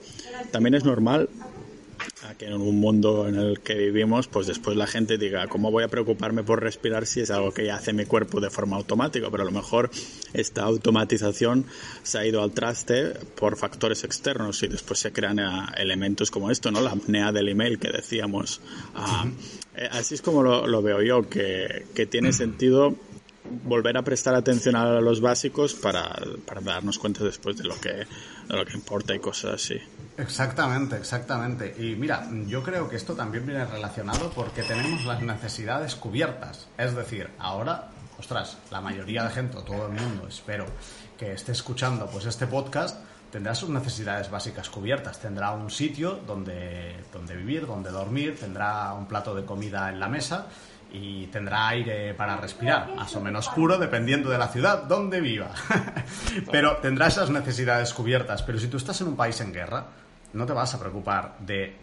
también 0.50 0.75
es 0.75 0.84
normal 0.84 1.28
que 2.38 2.47
en 2.47 2.54
un 2.54 2.78
mundo 2.78 3.28
en 3.28 3.37
el 3.37 3.61
que 3.61 3.75
vivimos, 3.75 4.28
pues 4.28 4.47
después 4.47 4.76
la 4.76 4.87
gente 4.87 5.18
diga, 5.18 5.47
¿cómo 5.49 5.71
voy 5.71 5.85
a 5.85 5.88
preocuparme 5.88 6.42
por 6.42 6.62
respirar 6.62 7.06
si 7.06 7.21
es 7.21 7.30
algo 7.30 7.52
que 7.52 7.66
ya 7.66 7.76
hace 7.76 7.92
mi 7.92 8.04
cuerpo 8.04 8.40
de 8.40 8.50
forma 8.50 8.76
automática? 8.76 9.28
Pero 9.30 9.42
a 9.42 9.47
lo 9.47 9.52
mejor 9.52 9.90
esta 10.32 10.62
automatización 10.62 11.66
se 12.02 12.18
ha 12.18 12.26
ido 12.26 12.42
al 12.42 12.52
traste 12.52 13.11
por 13.37 13.56
factores 13.56 14.04
externos 14.04 14.62
y 14.62 14.68
después 14.68 15.00
se 15.00 15.12
crean 15.12 15.38
eh, 15.38 15.44
elementos 15.76 16.30
como 16.30 16.50
esto, 16.50 16.71
¿no? 16.71 16.80
La 16.80 16.90
apnea 16.92 17.32
del 17.32 17.49
email 17.49 17.78
que 17.78 17.90
decíamos. 17.90 18.61
Ah, 18.94 19.26
eh, 19.76 19.88
así 19.90 20.14
es 20.14 20.23
como 20.23 20.42
lo, 20.42 20.82
veo 20.82 21.02
yo, 21.02 21.28
que, 21.28 21.87
que 21.94 22.06
tiene 22.06 22.32
sentido 22.32 22.97
volver 23.44 23.96
a 23.96 24.02
prestar 24.02 24.34
atención 24.34 24.76
a 24.76 25.00
los 25.00 25.20
básicos 25.20 25.75
para, 25.75 26.14
para 26.46 26.61
darnos 26.61 26.99
cuenta 26.99 27.25
después 27.25 27.56
de 27.56 27.64
lo 27.64 27.78
que, 27.80 27.92
de 27.92 28.06
lo 28.56 28.64
que 28.64 28.75
importa 28.75 29.14
y 29.14 29.18
cosas 29.18 29.54
así. 29.54 29.80
Exactamente, 30.16 30.96
exactamente. 30.96 31.75
Y 31.78 31.96
mira, 31.96 32.28
yo 32.46 32.62
creo 32.62 32.88
que 32.88 32.96
esto 32.96 33.14
también 33.14 33.46
viene 33.46 33.64
relacionado 33.64 34.30
porque 34.30 34.62
tenemos 34.62 35.04
las 35.04 35.22
necesidades 35.22 35.94
cubiertas. 35.96 36.68
Es 36.78 36.94
decir, 36.94 37.30
ahora, 37.38 37.88
ostras, 38.18 38.58
la 38.70 38.80
mayoría 38.80 39.25
de 39.25 39.30
gente, 39.30 39.58
todo 39.62 39.87
el 39.87 39.92
mundo, 39.92 40.28
espero, 40.28 40.66
que 41.18 41.32
esté 41.32 41.52
escuchando 41.52 42.06
pues 42.06 42.26
este 42.26 42.46
podcast, 42.46 42.99
tendrá 43.30 43.54
sus 43.54 43.70
necesidades 43.70 44.30
básicas 44.30 44.68
cubiertas. 44.68 45.18
Tendrá 45.18 45.52
un 45.52 45.70
sitio 45.70 46.20
donde, 46.26 46.94
donde 47.12 47.34
vivir, 47.37 47.66
donde 47.66 47.90
dormir, 47.90 48.38
tendrá 48.38 48.92
un 48.92 49.06
plato 49.06 49.34
de 49.34 49.44
comida 49.44 49.88
en 49.88 49.99
la 49.99 50.08
mesa 50.08 50.46
y 50.92 51.26
tendrá 51.28 51.68
aire 51.68 52.12
para 52.14 52.37
respirar, 52.37 52.94
más 52.94 53.14
o 53.16 53.20
menos 53.20 53.49
puro, 53.49 53.78
dependiendo 53.78 54.28
de 54.28 54.38
la 54.38 54.49
ciudad 54.49 54.82
donde 54.82 55.20
viva. 55.20 55.50
pero 56.52 56.76
tendrá 56.76 57.06
esas 57.06 57.30
necesidades 57.30 57.92
cubiertas. 57.94 58.42
Pero 58.42 58.58
si 58.58 58.68
tú 58.68 58.76
estás 58.76 59.00
en 59.00 59.08
un 59.08 59.16
país 59.16 59.40
en 59.40 59.52
guerra, 59.52 59.87
no 60.34 60.44
te 60.44 60.52
vas 60.52 60.75
a 60.75 60.78
preocupar 60.78 61.37
de, 61.40 61.75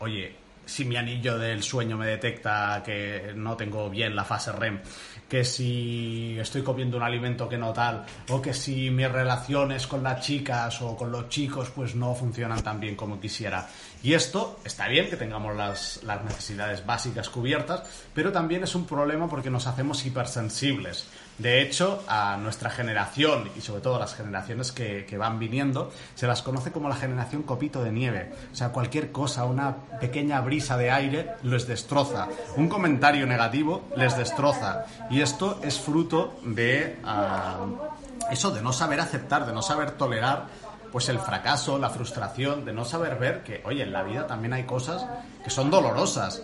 oye, 0.00 0.36
si 0.66 0.84
mi 0.84 0.96
anillo 0.96 1.38
del 1.38 1.62
sueño 1.62 1.96
me 1.96 2.06
detecta 2.06 2.82
que 2.84 3.32
no 3.36 3.56
tengo 3.56 3.88
bien 3.88 4.16
la 4.16 4.24
fase 4.24 4.50
REM, 4.50 4.80
que 5.28 5.44
si 5.44 6.36
estoy 6.38 6.62
comiendo 6.62 6.96
un 6.96 7.04
alimento 7.04 7.48
que 7.48 7.56
no 7.56 7.72
tal, 7.72 8.04
o 8.30 8.42
que 8.42 8.52
si 8.52 8.90
mis 8.90 9.10
relaciones 9.10 9.86
con 9.86 10.02
las 10.02 10.20
chicas 10.20 10.82
o 10.82 10.96
con 10.96 11.10
los 11.12 11.28
chicos 11.28 11.70
pues 11.70 11.94
no 11.94 12.14
funcionan 12.14 12.62
tan 12.62 12.80
bien 12.80 12.96
como 12.96 13.20
quisiera. 13.20 13.66
Y 14.02 14.14
esto 14.14 14.60
está 14.64 14.88
bien 14.88 15.10
que 15.10 15.16
tengamos 15.16 15.56
las, 15.56 16.00
necesidades 16.24 16.84
básicas 16.86 17.28
cubiertas, 17.28 17.82
pero 18.14 18.32
también 18.32 18.62
es 18.62 18.74
un 18.74 18.86
problema 18.86 19.28
porque 19.28 19.50
nos 19.50 19.66
hacemos 19.66 20.04
hipersensibles. 20.04 21.06
De 21.38 21.60
hecho, 21.60 22.02
a 22.08 22.36
nuestra 22.38 22.70
generación 22.70 23.50
y 23.56 23.60
sobre 23.60 23.82
todo 23.82 23.96
a 23.96 23.98
las 23.98 24.14
generaciones 24.14 24.72
que, 24.72 25.16
van 25.18 25.38
viniendo, 25.38 25.92
se 26.14 26.26
las 26.26 26.42
conoce 26.42 26.72
como 26.72 26.88
la 26.88 26.94
generación 26.96 27.42
copito 27.42 27.82
de 27.82 27.92
nieve. 27.92 28.32
O 28.52 28.56
sea, 28.56 28.70
cualquier 28.70 29.12
cosa, 29.12 29.44
una 29.44 29.76
pequeña 30.00 30.40
brisa 30.40 30.76
de 30.76 30.90
aire 30.90 31.34
les 31.42 31.66
destroza. 31.66 32.28
Un 32.56 32.68
comentario 32.68 33.26
negativo 33.26 33.88
les 33.96 34.16
destroza. 34.16 34.86
Y 35.10 35.20
esto 35.20 35.60
es 35.62 35.78
fruto 35.78 36.38
de 36.42 36.98
uh, 37.04 38.32
eso, 38.32 38.50
de 38.50 38.62
no 38.62 38.72
saber 38.72 39.00
aceptar, 39.00 39.46
de 39.46 39.52
no 39.52 39.62
saber 39.62 39.92
tolerar 39.92 40.46
pues 40.96 41.10
el 41.10 41.18
fracaso, 41.18 41.76
la 41.76 41.90
frustración, 41.90 42.64
de 42.64 42.72
no 42.72 42.86
saber 42.86 43.18
ver 43.18 43.42
que, 43.42 43.60
oye, 43.66 43.82
en 43.82 43.92
la 43.92 44.02
vida 44.02 44.26
también 44.26 44.54
hay 44.54 44.62
cosas 44.62 45.04
que 45.44 45.50
son 45.50 45.70
dolorosas. 45.70 46.40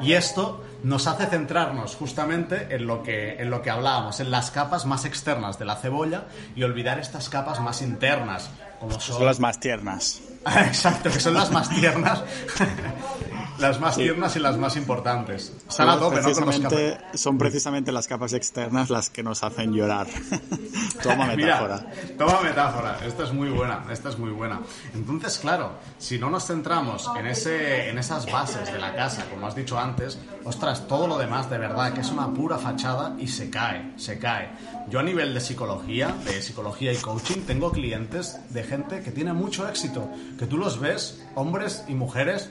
Y 0.00 0.12
esto 0.12 0.64
nos 0.84 1.08
hace 1.08 1.26
centrarnos 1.26 1.96
justamente 1.96 2.68
en 2.76 2.86
lo 2.86 3.02
que, 3.02 3.42
en 3.42 3.50
lo 3.50 3.60
que 3.60 3.70
hablábamos, 3.70 4.20
en 4.20 4.30
las 4.30 4.52
capas 4.52 4.86
más 4.86 5.04
externas 5.04 5.58
de 5.58 5.64
la 5.64 5.74
cebolla 5.74 6.26
y 6.54 6.62
olvidar 6.62 7.00
estas 7.00 7.28
capas 7.28 7.58
más 7.58 7.82
internas, 7.82 8.50
como 8.78 9.00
son, 9.00 9.16
son 9.16 9.26
las 9.26 9.40
más 9.40 9.58
tiernas. 9.58 10.20
Exacto, 10.46 11.10
que 11.10 11.18
son 11.18 11.34
las 11.34 11.50
más 11.50 11.68
tiernas. 11.68 12.22
las 13.58 13.80
más 13.80 13.94
sí. 13.94 14.02
tiernas 14.02 14.36
y 14.36 14.38
las 14.38 14.56
más 14.56 14.76
importantes. 14.76 15.52
Están 15.68 15.88
a 15.88 15.98
tope, 15.98 16.20
precisamente, 16.20 16.98
¿no? 17.12 17.18
Son 17.18 17.38
precisamente 17.38 17.92
las 17.92 18.06
capas 18.06 18.32
externas 18.32 18.90
las 18.90 19.10
que 19.10 19.22
nos 19.22 19.42
hacen 19.42 19.72
llorar. 19.72 20.06
toma 21.02 21.26
metáfora. 21.26 21.86
Mira, 21.86 22.16
toma 22.16 22.40
metáfora. 22.42 22.98
Esta 23.04 23.24
es 23.24 23.32
muy 23.32 23.50
buena. 23.50 23.84
Esta 23.90 24.08
es 24.08 24.18
muy 24.18 24.30
buena. 24.30 24.60
Entonces, 24.94 25.38
claro, 25.38 25.72
si 25.98 26.18
no 26.18 26.30
nos 26.30 26.46
centramos 26.46 27.08
en, 27.18 27.26
ese, 27.26 27.88
en 27.88 27.98
esas 27.98 28.30
bases 28.30 28.72
de 28.72 28.78
la 28.78 28.94
casa, 28.94 29.24
como 29.30 29.46
has 29.46 29.54
dicho 29.54 29.78
antes, 29.78 30.18
ostras, 30.44 30.86
todo 30.86 31.06
lo 31.06 31.18
demás 31.18 31.50
de 31.50 31.58
verdad 31.58 31.92
que 31.92 32.00
es 32.00 32.10
una 32.10 32.32
pura 32.32 32.58
fachada 32.58 33.14
y 33.18 33.28
se 33.28 33.50
cae, 33.50 33.92
se 33.96 34.18
cae. 34.18 34.50
Yo 34.88 35.00
a 35.00 35.02
nivel 35.02 35.34
de 35.34 35.40
psicología, 35.40 36.14
de 36.24 36.40
psicología 36.42 36.92
y 36.92 36.96
coaching, 36.96 37.42
tengo 37.46 37.70
clientes 37.70 38.38
de 38.50 38.62
gente 38.62 39.02
que 39.02 39.10
tiene 39.10 39.32
mucho 39.32 39.68
éxito, 39.68 40.08
que 40.38 40.46
tú 40.46 40.56
los 40.56 40.80
ves, 40.80 41.24
hombres 41.34 41.84
y 41.88 41.94
mujeres, 41.94 42.50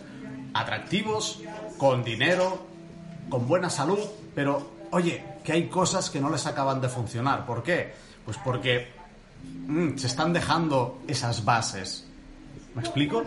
atractivos, 0.54 1.42
con 1.78 2.04
dinero, 2.04 2.66
con 3.30 3.48
buena 3.48 3.70
salud, 3.70 4.00
pero 4.34 4.72
oye, 4.92 5.24
que 5.44 5.54
hay 5.54 5.68
cosas 5.68 6.10
que 6.10 6.20
no 6.20 6.30
les 6.30 6.46
acaban 6.46 6.82
de 6.82 6.90
funcionar. 6.90 7.46
¿Por 7.46 7.64
qué? 7.64 7.94
Pues 8.26 8.38
porque 8.38 8.88
mmm, 9.68 9.96
se 9.98 10.08
están 10.08 10.34
dejando 10.34 11.00
esas 11.08 11.46
bases. 11.46 12.06
¿Me 12.76 12.82
explico? 12.82 13.24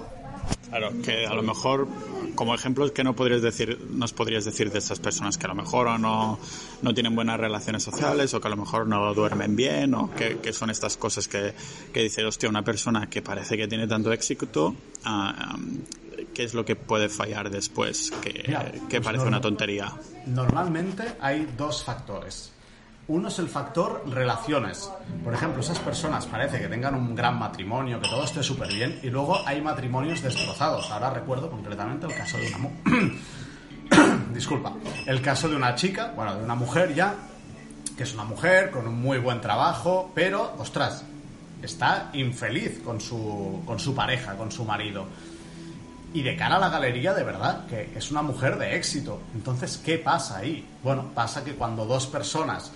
Claro, 0.68 0.90
que 1.02 1.26
a 1.26 1.34
lo 1.34 1.42
mejor, 1.42 1.88
como 2.36 2.54
ejemplos, 2.54 2.92
que 2.92 3.02
no 3.02 3.16
podrías 3.16 3.42
decir, 3.42 3.86
nos 3.90 4.12
podrías 4.12 4.44
decir 4.44 4.70
de 4.70 4.78
esas 4.78 5.00
personas 5.00 5.36
que 5.36 5.46
a 5.46 5.48
lo 5.48 5.54
mejor 5.56 5.88
o 5.88 5.98
no, 5.98 6.38
no 6.82 6.94
tienen 6.94 7.14
buenas 7.16 7.40
relaciones 7.40 7.82
sociales 7.82 8.32
o 8.34 8.40
que 8.40 8.46
a 8.46 8.50
lo 8.50 8.56
mejor 8.56 8.86
no 8.86 9.12
duermen 9.12 9.56
bien 9.56 9.94
o 9.94 10.14
que, 10.14 10.38
que 10.38 10.52
son 10.52 10.70
estas 10.70 10.96
cosas 10.96 11.26
que, 11.26 11.54
que 11.92 12.02
dice, 12.02 12.24
hostia, 12.24 12.48
una 12.48 12.62
persona 12.62 13.10
que 13.10 13.20
parece 13.20 13.56
que 13.56 13.66
tiene 13.66 13.88
tanto 13.88 14.12
éxito, 14.12 14.68
uh, 14.68 15.08
um, 15.08 15.78
¿qué 16.34 16.44
es 16.44 16.54
lo 16.54 16.64
que 16.64 16.76
puede 16.76 17.08
fallar 17.08 17.50
después? 17.50 18.12
Que, 18.22 18.44
Mira, 18.46 18.70
que 18.70 19.00
pues 19.00 19.00
parece 19.00 19.26
una 19.26 19.40
tontería. 19.40 19.92
Normalmente 20.26 21.16
hay 21.20 21.48
dos 21.56 21.84
factores. 21.84 22.52
Uno 23.08 23.26
es 23.26 23.38
el 23.40 23.48
factor 23.48 24.04
relaciones. 24.08 24.88
Por 25.24 25.34
ejemplo, 25.34 25.60
esas 25.60 25.80
personas 25.80 26.26
parece 26.26 26.60
que 26.60 26.68
tengan 26.68 26.94
un 26.94 27.16
gran 27.16 27.38
matrimonio, 27.38 28.00
que 28.00 28.08
todo 28.08 28.22
esté 28.22 28.40
súper 28.42 28.72
bien, 28.72 29.00
y 29.02 29.10
luego 29.10 29.36
hay 29.46 29.60
matrimonios 29.60 30.22
destrozados. 30.22 30.88
Ahora 30.92 31.10
recuerdo 31.10 31.50
concretamente 31.50 32.06
el 32.06 32.14
caso 32.14 32.38
de 32.38 32.46
una 32.54 33.12
Disculpa. 34.32 34.74
El 35.06 35.20
caso 35.20 35.48
de 35.48 35.56
una 35.56 35.74
chica, 35.74 36.12
bueno, 36.14 36.36
de 36.36 36.44
una 36.44 36.54
mujer 36.54 36.94
ya, 36.94 37.16
que 37.96 38.04
es 38.04 38.14
una 38.14 38.24
mujer 38.24 38.70
con 38.70 38.86
un 38.86 39.00
muy 39.00 39.18
buen 39.18 39.40
trabajo, 39.40 40.12
pero, 40.14 40.54
ostras, 40.58 41.04
está 41.62 42.10
infeliz 42.12 42.80
con 42.84 43.00
su, 43.00 43.62
con 43.66 43.80
su 43.80 43.94
pareja, 43.94 44.36
con 44.36 44.52
su 44.52 44.64
marido. 44.64 45.06
Y 46.12 46.22
de 46.22 46.36
cara 46.36 46.56
a 46.56 46.58
la 46.58 46.68
galería, 46.68 47.14
de 47.14 47.22
verdad, 47.22 47.66
que 47.66 47.92
es 47.94 48.10
una 48.10 48.22
mujer 48.22 48.58
de 48.58 48.76
éxito. 48.76 49.20
Entonces, 49.34 49.80
¿qué 49.84 49.98
pasa 49.98 50.38
ahí? 50.38 50.66
Bueno, 50.82 51.12
pasa 51.14 51.44
que 51.44 51.54
cuando 51.54 51.84
dos 51.84 52.06
personas 52.08 52.72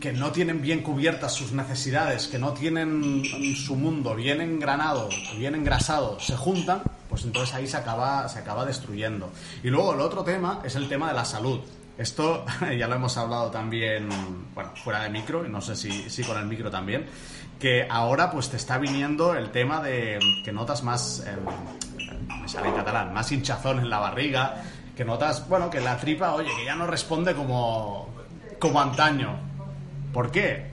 que 0.00 0.12
no 0.12 0.30
tienen 0.30 0.60
bien 0.60 0.82
cubiertas 0.82 1.32
sus 1.32 1.52
necesidades, 1.52 2.26
que 2.26 2.38
no 2.38 2.52
tienen 2.52 3.24
su 3.56 3.76
mundo 3.76 4.14
bien 4.14 4.40
engranado, 4.40 5.08
bien 5.38 5.54
engrasado, 5.54 6.20
se 6.20 6.36
juntan, 6.36 6.82
pues 7.08 7.24
entonces 7.24 7.54
ahí 7.54 7.66
se 7.66 7.78
acaba, 7.78 8.28
se 8.28 8.40
acaba 8.40 8.66
destruyendo. 8.66 9.30
Y 9.62 9.68
luego 9.68 9.94
el 9.94 10.00
otro 10.00 10.22
tema 10.22 10.60
es 10.64 10.74
el 10.74 10.88
tema 10.88 11.08
de 11.08 11.14
la 11.14 11.24
salud. 11.24 11.60
Esto 11.98 12.44
ya 12.78 12.88
lo 12.88 12.94
hemos 12.94 13.16
hablado 13.16 13.50
también, 13.50 14.08
bueno, 14.54 14.70
fuera 14.82 15.02
de 15.02 15.10
micro, 15.10 15.46
y 15.46 15.48
no 15.48 15.60
sé 15.60 15.76
si, 15.76 16.10
si 16.10 16.22
con 16.24 16.38
el 16.38 16.46
micro 16.46 16.70
también, 16.70 17.06
que 17.58 17.86
ahora 17.88 18.30
pues 18.30 18.50
te 18.50 18.56
está 18.56 18.78
viniendo 18.78 19.34
el 19.34 19.50
tema 19.50 19.82
de 19.82 20.18
que 20.44 20.52
notas 20.52 20.82
más, 20.82 21.24
me 21.24 22.68
en 22.68 22.74
catalán, 22.74 23.12
más 23.12 23.32
hinchazón 23.32 23.80
en 23.80 23.90
la 23.90 23.98
barriga, 23.98 24.62
que 24.96 25.04
notas, 25.04 25.48
bueno, 25.48 25.70
que 25.70 25.80
la 25.80 25.96
tripa, 25.96 26.34
oye, 26.34 26.50
que 26.56 26.64
ya 26.64 26.74
no 26.74 26.86
responde 26.86 27.34
como, 27.34 28.08
como 28.58 28.80
antaño. 28.80 29.38
¿Por 30.12 30.30
qué? 30.30 30.70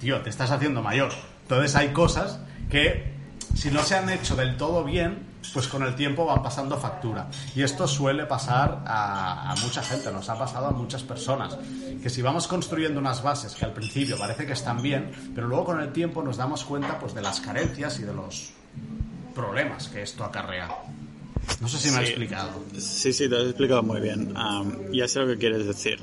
Tío, 0.00 0.20
te 0.22 0.30
estás 0.30 0.50
haciendo 0.50 0.82
mayor. 0.82 1.10
Entonces 1.42 1.76
hay 1.76 1.88
cosas 1.88 2.40
que, 2.70 3.12
si 3.54 3.70
no 3.70 3.82
se 3.82 3.96
han 3.96 4.08
hecho 4.08 4.36
del 4.36 4.56
todo 4.56 4.84
bien, 4.84 5.31
pues 5.52 5.68
con 5.68 5.82
el 5.82 5.94
tiempo 5.94 6.24
van 6.24 6.42
pasando 6.42 6.76
factura. 6.78 7.28
Y 7.54 7.62
esto 7.62 7.86
suele 7.86 8.26
pasar 8.26 8.82
a, 8.86 9.52
a 9.52 9.56
mucha 9.56 9.82
gente, 9.82 10.12
nos 10.12 10.28
ha 10.28 10.38
pasado 10.38 10.66
a 10.66 10.70
muchas 10.70 11.02
personas. 11.02 11.58
Que 12.02 12.10
si 12.10 12.22
vamos 12.22 12.46
construyendo 12.46 13.00
unas 13.00 13.22
bases 13.22 13.54
que 13.54 13.64
al 13.64 13.72
principio 13.72 14.18
parece 14.18 14.46
que 14.46 14.52
están 14.52 14.82
bien, 14.82 15.10
pero 15.34 15.48
luego 15.48 15.66
con 15.66 15.80
el 15.80 15.92
tiempo 15.92 16.22
nos 16.22 16.36
damos 16.36 16.64
cuenta 16.64 16.98
pues 16.98 17.14
de 17.14 17.22
las 17.22 17.40
carencias 17.40 17.98
y 18.00 18.02
de 18.02 18.14
los 18.14 18.52
problemas 19.34 19.88
que 19.88 20.02
esto 20.02 20.24
acarrea. 20.24 20.68
No 21.60 21.68
sé 21.68 21.78
si 21.78 21.90
me 21.90 21.96
he 22.02 22.06
Sí. 22.06 22.10
explicado. 22.12 22.64
Sí, 22.76 23.12
sí, 23.12 23.28
te 23.28 23.36
has 23.36 23.44
explicado 23.44 23.82
muy 23.82 24.00
bien. 24.00 24.32
Am, 24.36 24.90
ya 24.92 25.06
sé 25.06 25.20
lo 25.20 25.26
que 25.28 25.38
quieres 25.38 25.66
decir. 25.66 25.98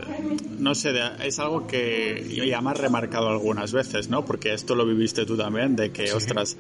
No 0.58 0.74
sé, 0.76 0.94
es 1.24 1.40
algo 1.40 1.68
que 1.68 2.46
ya 2.48 2.62
me 2.62 2.72
has 2.72 2.78
remarcado 2.78 3.30
algunas 3.30 3.72
veces, 3.74 4.10
¿no? 4.10 4.24
Porque 4.26 4.54
esto 4.54 4.76
lo 4.76 4.86
viviste 4.86 5.26
tú 5.26 5.36
también, 5.38 5.76
de 5.76 5.92
que, 5.92 6.12
ostras, 6.14 6.56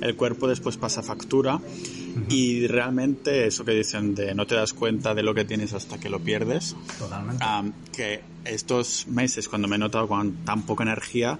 el 0.00 0.16
cuerpo 0.16 0.48
después 0.48 0.76
pasa 0.76 1.02
factura 1.02 1.60
y 2.28 2.66
realmente 2.66 3.46
eso 3.46 3.64
que 3.64 3.72
dicen 3.72 4.14
de 4.14 4.34
no 4.34 4.46
te 4.46 4.54
das 4.54 4.72
cuenta 4.74 5.14
de 5.14 5.22
lo 5.22 5.34
que 5.34 5.44
tienes 5.46 5.72
hasta 5.72 5.98
que 5.98 6.08
lo 6.10 6.20
pierdes. 6.20 6.76
Totalmente. 6.98 7.42
Que 7.96 8.20
estos 8.44 9.06
meses, 9.08 9.48
cuando 9.48 9.68
me 9.68 9.76
he 9.76 9.78
notado 9.78 10.08
con 10.08 10.44
tan 10.44 10.62
poca 10.62 10.82
energía, 10.84 11.38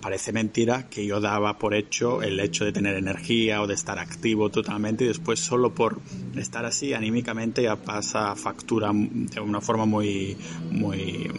parece 0.00 0.32
mentira 0.32 0.88
que 0.88 1.04
yo 1.06 1.20
daba 1.20 1.58
por 1.58 1.74
hecho 1.74 2.22
el 2.22 2.38
hecho 2.40 2.64
de 2.64 2.72
tener 2.72 2.96
energía 2.96 3.62
o 3.62 3.66
de 3.66 3.74
estar 3.74 3.98
activo 3.98 4.50
totalmente 4.50 5.04
y 5.04 5.08
después 5.08 5.40
solo 5.40 5.74
por 5.74 6.00
estar 6.36 6.64
así 6.64 6.92
anímicamente 6.94 7.62
ya 7.62 7.76
pasa 7.76 8.34
factura 8.36 8.90
de 8.94 9.40
una 9.40 9.60
forma 9.60 9.84
muy 9.86 10.36
muy 10.70 11.30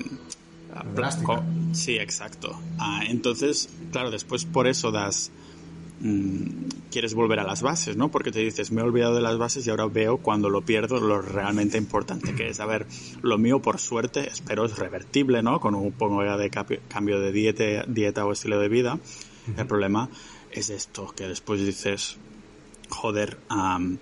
Drástica. 0.94 1.26
co- 1.26 1.44
sí 1.74 1.98
exacto 1.98 2.60
Ah, 2.78 3.02
entonces 3.08 3.70
claro 3.92 4.12
después 4.12 4.46
por 4.46 4.68
eso 4.68 4.92
das 4.92 5.32
quieres 6.92 7.14
volver 7.14 7.40
a 7.40 7.44
las 7.44 7.62
bases, 7.62 7.98
¿no? 7.98 8.10
Porque 8.10 8.32
te 8.32 8.40
dices, 8.40 8.72
me 8.72 8.82
he 8.82 8.84
olvidado 8.84 9.16
de 9.16 9.22
las 9.22 9.38
bases 9.38 9.66
y 9.66 9.70
ahora 9.70 9.88
veo 9.88 10.18
cuando 10.18 10.50
lo 10.50 10.62
pierdo 10.62 11.00
lo 11.00 11.22
realmente 11.22 11.78
importante 11.78 12.36
que 12.36 12.50
es. 12.50 12.60
A 12.60 12.66
ver, 12.66 12.86
lo 13.22 13.38
mío 13.38 13.62
por 13.62 13.80
suerte, 13.80 14.28
espero 14.28 14.66
es 14.66 14.78
revertible, 14.78 15.42
¿no? 15.42 15.60
Con 15.60 15.76
un 15.76 15.92
poco 15.92 16.22
de 16.22 16.50
cambio 16.88 17.20
de 17.20 17.32
dieta, 17.32 17.86
dieta 17.88 18.26
o 18.26 18.32
estilo 18.32 18.60
de 18.60 18.70
vida. 18.70 19.00
El 19.58 19.66
problema 19.66 20.10
es 20.52 20.70
esto, 20.70 21.14
que 21.16 21.28
después 21.28 21.66
dices, 21.66 22.18
joder, 22.90 23.38
am, 23.50 23.98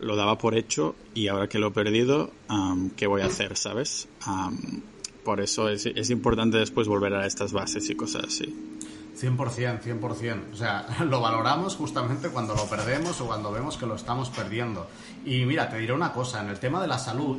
lo 0.00 0.16
daba 0.16 0.38
por 0.38 0.56
hecho 0.56 0.94
y 1.14 1.28
ahora 1.28 1.48
que 1.48 1.58
lo 1.58 1.68
he 1.68 1.72
perdido, 1.72 2.30
am, 2.48 2.90
¿qué 2.90 3.06
voy 3.06 3.22
a 3.22 3.26
hacer, 3.26 3.56
sabes? 3.56 4.08
Am, 4.22 4.82
por 5.24 5.40
eso 5.40 5.68
es, 5.68 5.86
es 5.86 6.10
importante 6.10 6.58
después 6.58 6.88
volver 6.88 7.14
a 7.14 7.26
estas 7.26 7.52
bases 7.52 7.90
y 7.90 7.94
cosas 7.94 8.24
así. 8.24 8.54
100%, 9.20 9.80
100%. 9.80 10.52
O 10.52 10.56
sea, 10.56 10.86
lo 11.04 11.20
valoramos 11.20 11.76
justamente 11.76 12.28
cuando 12.28 12.54
lo 12.54 12.64
perdemos 12.66 13.20
o 13.20 13.26
cuando 13.26 13.50
vemos 13.50 13.76
que 13.76 13.86
lo 13.86 13.94
estamos 13.96 14.30
perdiendo. 14.30 14.88
Y 15.24 15.44
mira, 15.44 15.68
te 15.68 15.78
diré 15.78 15.92
una 15.92 16.12
cosa, 16.12 16.42
en 16.42 16.50
el 16.50 16.58
tema 16.58 16.80
de 16.80 16.86
la 16.86 16.98
salud, 16.98 17.38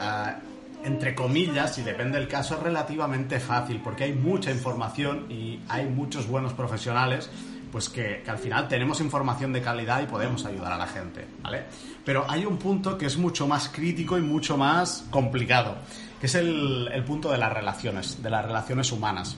ah, 0.00 0.36
entre 0.84 1.14
comillas, 1.14 1.78
y 1.78 1.82
depende 1.82 2.18
del 2.18 2.28
caso, 2.28 2.54
es 2.54 2.62
relativamente 2.62 3.40
fácil 3.40 3.80
porque 3.82 4.04
hay 4.04 4.12
mucha 4.12 4.50
información 4.50 5.26
y 5.30 5.60
hay 5.68 5.86
muchos 5.86 6.26
buenos 6.26 6.52
profesionales, 6.52 7.30
pues 7.72 7.88
que, 7.88 8.22
al 8.26 8.38
final 8.38 8.68
tenemos 8.68 9.00
información 9.00 9.52
de 9.52 9.60
calidad 9.60 10.02
y 10.02 10.06
podemos 10.06 10.44
ayudar 10.46 10.72
a 10.72 10.78
la 10.78 10.86
gente, 10.86 11.26
¿vale? 11.42 11.64
Pero 12.04 12.24
hay 12.28 12.46
un 12.46 12.56
punto 12.56 12.96
que 12.96 13.06
es 13.06 13.18
mucho 13.18 13.46
más 13.46 13.68
crítico 13.68 14.16
y 14.16 14.22
mucho 14.22 14.56
más 14.56 15.04
complicado, 15.10 15.76
que 16.20 16.26
es 16.26 16.34
el, 16.34 16.88
el 16.92 17.04
punto 17.04 17.30
de 17.30 17.38
las 17.38 17.52
relaciones, 17.52 18.22
de 18.22 18.30
las 18.30 18.44
relaciones 18.44 18.90
humanas. 18.92 19.36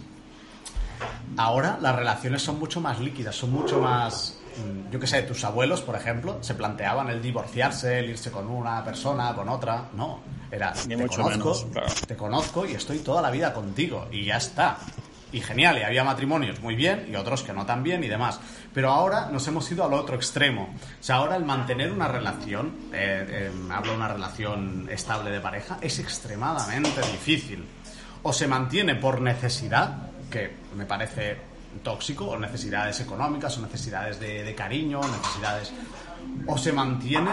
Ahora 1.37 1.79
las 1.81 1.95
relaciones 1.95 2.43
son 2.43 2.59
mucho 2.59 2.81
más 2.81 2.99
líquidas, 3.01 3.35
son 3.35 3.53
mucho 3.53 3.81
más 3.81 4.39
mm, 4.57 4.91
yo 4.91 4.99
qué 5.01 5.07
sé, 5.07 5.23
tus 5.23 5.43
abuelos, 5.45 5.81
por 5.83 5.95
ejemplo, 5.97 6.39
se 6.41 6.55
planteaban 6.55 7.09
el 7.09 7.23
divorciarse, 7.23 8.01
el 8.01 8.11
irse 8.11 8.31
con 8.31 8.49
una 8.49 8.85
persona, 8.85 9.35
con 9.35 9.49
otra. 9.49 9.89
No, 9.95 10.21
era, 10.51 10.73
Ni 10.87 10.97
te 10.97 11.03
mucho 11.03 11.23
conozco, 11.23 11.39
menos, 11.39 11.67
claro. 11.73 11.89
te 12.07 12.17
conozco 12.17 12.67
y 12.67 12.73
estoy 12.73 12.99
toda 12.99 13.23
la 13.23 13.31
vida 13.31 13.53
contigo 13.55 14.09
y 14.11 14.25
ya 14.25 14.37
está. 14.37 14.79
Y 15.33 15.41
genial, 15.41 15.79
y 15.79 15.83
había 15.85 16.03
matrimonios 16.03 16.61
muy 16.61 16.75
bien 16.75 17.07
y 17.09 17.15
otros 17.15 17.45
que 17.45 17.53
no 17.53 17.65
tan 17.65 17.85
bien 17.85 18.03
y 18.03 18.09
demás. 18.09 18.41
Pero 18.75 18.91
ahora 18.91 19.29
nos 19.31 19.47
hemos 19.47 19.71
ido 19.71 19.85
al 19.85 19.95
otro 19.95 20.17
extremo. 20.17 20.75
O 20.75 21.03
sea, 21.03 21.17
ahora 21.17 21.37
el 21.37 21.45
mantener 21.45 21.93
una 21.93 22.09
relación, 22.09 22.73
eh, 22.93 23.25
eh, 23.29 23.51
hablo 23.71 23.93
de 23.93 23.97
una 23.97 24.09
relación 24.09 24.89
estable 24.91 25.31
de 25.31 25.39
pareja, 25.41 25.79
es 25.81 26.01
extremadamente 26.01 27.01
difícil. 27.13 27.65
O 28.25 28.33
se 28.33 28.49
mantiene 28.49 28.97
por 28.97 29.21
necesidad, 29.21 30.11
que 30.29 30.57
me 30.77 30.87
parece 30.87 31.37
tóxico, 31.83 32.27
o 32.27 32.39
necesidades 32.39 33.01
económicas, 33.01 33.57
o 33.59 33.63
necesidades 33.63 34.19
de, 34.19 34.43
de 34.43 34.55
cariño, 34.55 35.01
necesidades... 35.01 35.73
O 36.47 36.59
se 36.59 36.73
mantiene 36.73 37.31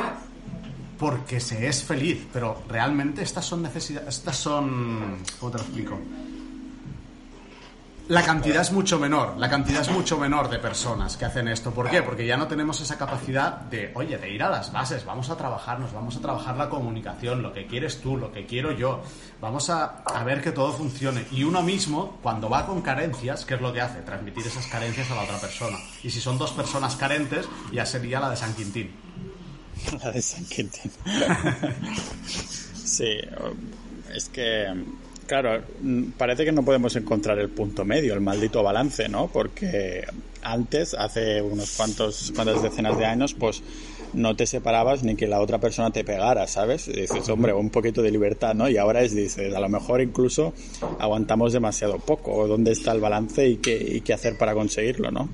porque 0.98 1.40
se 1.40 1.68
es 1.68 1.84
feliz, 1.84 2.26
pero 2.32 2.64
realmente 2.68 3.22
estas 3.22 3.46
son 3.46 3.62
necesidades, 3.62 4.18
estas 4.18 4.38
son, 4.38 5.18
¿cómo 5.40 5.52
te 5.52 5.58
lo 5.58 5.64
explico? 5.64 6.00
La 8.10 8.24
cantidad 8.24 8.62
es 8.62 8.72
mucho 8.72 8.98
menor, 9.00 9.36
la 9.38 9.50
cantidad 9.50 9.82
es 9.82 9.92
mucho 9.92 10.18
menor 10.18 10.50
de 10.50 10.60
personas 10.60 11.18
que 11.18 11.26
hacen 11.26 11.50
esto. 11.50 11.72
¿Por 11.72 11.90
qué? 11.90 12.02
Porque 12.02 12.26
ya 12.26 12.38
no 12.38 12.48
tenemos 12.48 12.80
esa 12.80 12.98
capacidad 12.98 13.52
de, 13.62 13.92
oye, 13.96 14.18
de 14.18 14.30
ir 14.30 14.42
a 14.44 14.50
las 14.50 14.72
bases, 14.72 15.04
vamos 15.04 15.30
a 15.30 15.36
trabajarnos, 15.36 15.92
vamos 15.92 16.16
a 16.16 16.22
trabajar 16.22 16.56
la 16.56 16.70
comunicación, 16.70 17.44
lo 17.44 17.52
que 17.52 17.68
quieres 17.68 18.00
tú, 18.00 18.16
lo 18.16 18.32
que 18.32 18.46
quiero 18.46 18.72
yo, 18.72 19.02
vamos 19.42 19.70
a, 19.70 20.04
a 20.06 20.24
ver 20.24 20.42
que 20.42 20.52
todo 20.52 20.72
funcione. 20.72 21.26
Y 21.32 21.44
uno 21.44 21.62
mismo, 21.62 22.18
cuando 22.24 22.50
va 22.50 22.66
con 22.66 22.82
carencias, 22.82 23.44
¿qué 23.44 23.56
es 23.56 23.62
lo 23.62 23.74
que 23.74 23.82
hace? 23.82 24.02
Transmitir 24.02 24.48
esas 24.48 24.68
carencias 24.68 25.12
a 25.12 25.16
la 25.16 25.24
otra 25.24 25.38
persona. 25.40 25.78
Y 26.02 26.10
si 26.10 26.22
son 26.22 26.38
dos 26.38 26.54
personas 26.54 26.96
carentes, 26.96 27.46
ya 27.74 27.86
sería 27.86 28.22
la 28.22 28.30
de 28.30 28.38
San 28.38 28.54
Quintín. 28.54 28.90
La 30.02 30.12
de 30.12 30.22
San 30.22 30.46
Quintín. 30.46 30.92
sí, 32.86 33.20
es 34.16 34.30
que, 34.30 34.74
claro, 35.28 35.62
parece 36.18 36.46
que 36.46 36.52
no 36.52 36.64
podemos 36.64 36.96
encontrar 36.96 37.38
el 37.40 37.50
punto 37.50 37.86
medio, 37.86 38.14
el 38.14 38.22
maldito 38.22 38.64
balance, 38.64 39.08
¿no? 39.10 39.28
Porque 39.28 40.06
antes, 40.42 40.94
hace 40.94 41.42
unos 41.42 41.72
cuantos, 41.78 42.32
cuantas 42.36 42.62
decenas 42.64 42.98
de 42.98 43.06
años, 43.06 43.34
pues 43.34 43.62
no 44.14 44.36
te 44.36 44.48
separabas 44.48 45.04
ni 45.04 45.16
que 45.16 45.28
la 45.28 45.42
otra 45.42 45.60
persona 45.60 45.92
te 45.92 46.04
pegara, 46.06 46.48
¿sabes? 46.48 46.88
Y 46.88 46.94
dices, 47.02 47.28
hombre, 47.30 47.54
un 47.54 47.70
poquito 47.70 48.02
de 48.02 48.10
libertad, 48.10 48.54
¿no? 48.56 48.70
Y 48.70 48.78
ahora 48.78 49.02
es, 49.02 49.14
dices, 49.14 49.54
a 49.54 49.60
lo 49.60 49.68
mejor 49.70 50.02
incluso 50.02 50.54
aguantamos 51.00 51.52
demasiado 51.54 51.98
poco. 52.00 52.32
¿O 52.34 52.48
¿Dónde 52.48 52.72
está 52.72 52.94
el 52.94 53.02
balance 53.02 53.48
y 53.48 53.58
qué, 53.58 53.76
y 53.78 54.02
qué 54.02 54.14
hacer 54.14 54.38
para 54.38 54.54
conseguirlo, 54.54 55.12
no? 55.12 55.30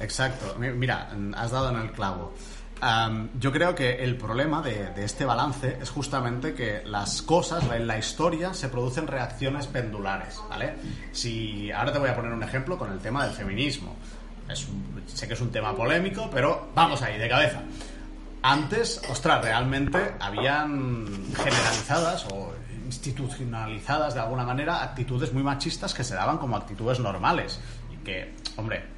Exacto. 0.00 0.56
Mi- 0.58 0.70
Mira, 0.70 1.10
has 1.34 1.50
dado 1.50 1.70
en 1.70 1.76
el 1.82 1.90
clavo. 1.92 2.32
Am, 2.80 3.30
yo 3.40 3.50
creo 3.52 3.74
que 3.74 4.04
el 4.04 4.16
problema 4.16 4.60
de, 4.60 4.92
este 4.98 5.24
balance 5.24 5.78
es 5.80 5.90
justamente 5.90 6.54
que 6.54 6.82
las 6.84 7.22
cosas, 7.22 7.64
en 7.72 7.86
la 7.86 7.98
historia, 7.98 8.52
se 8.52 8.68
producen 8.68 9.06
reacciones 9.06 9.66
pendulares, 9.66 10.40
¿vale? 10.48 10.74
Si 11.12 11.70
ahora 11.70 11.92
te 11.92 11.98
voy 11.98 12.10
a 12.10 12.16
poner 12.16 12.32
un 12.32 12.42
ejemplo 12.42 12.76
con 12.76 12.92
el 12.92 12.98
tema 12.98 13.24
del 13.24 13.34
feminismo. 13.34 13.96
Sé 15.06 15.26
que 15.26 15.34
es 15.34 15.40
un 15.40 15.50
tema 15.50 15.74
polémico, 15.74 16.28
pero 16.30 16.68
vamos 16.74 17.00
ahí, 17.02 17.18
de 17.18 17.28
cabeza. 17.28 17.62
Antes, 18.42 19.00
ostras, 19.10 19.42
realmente 19.42 20.14
habían 20.20 21.06
generalizadas 21.34 22.26
o 22.26 22.52
institucionalizadas 22.84 24.14
de 24.14 24.20
alguna 24.20 24.44
manera 24.44 24.82
actitudes 24.82 25.32
muy 25.32 25.42
machistas 25.42 25.94
que 25.94 26.04
se 26.04 26.14
daban 26.14 26.38
como 26.38 26.56
actitudes 26.56 27.00
normales 27.00 27.58
y 27.92 27.96
que, 28.04 28.34
hombre, 28.56 28.95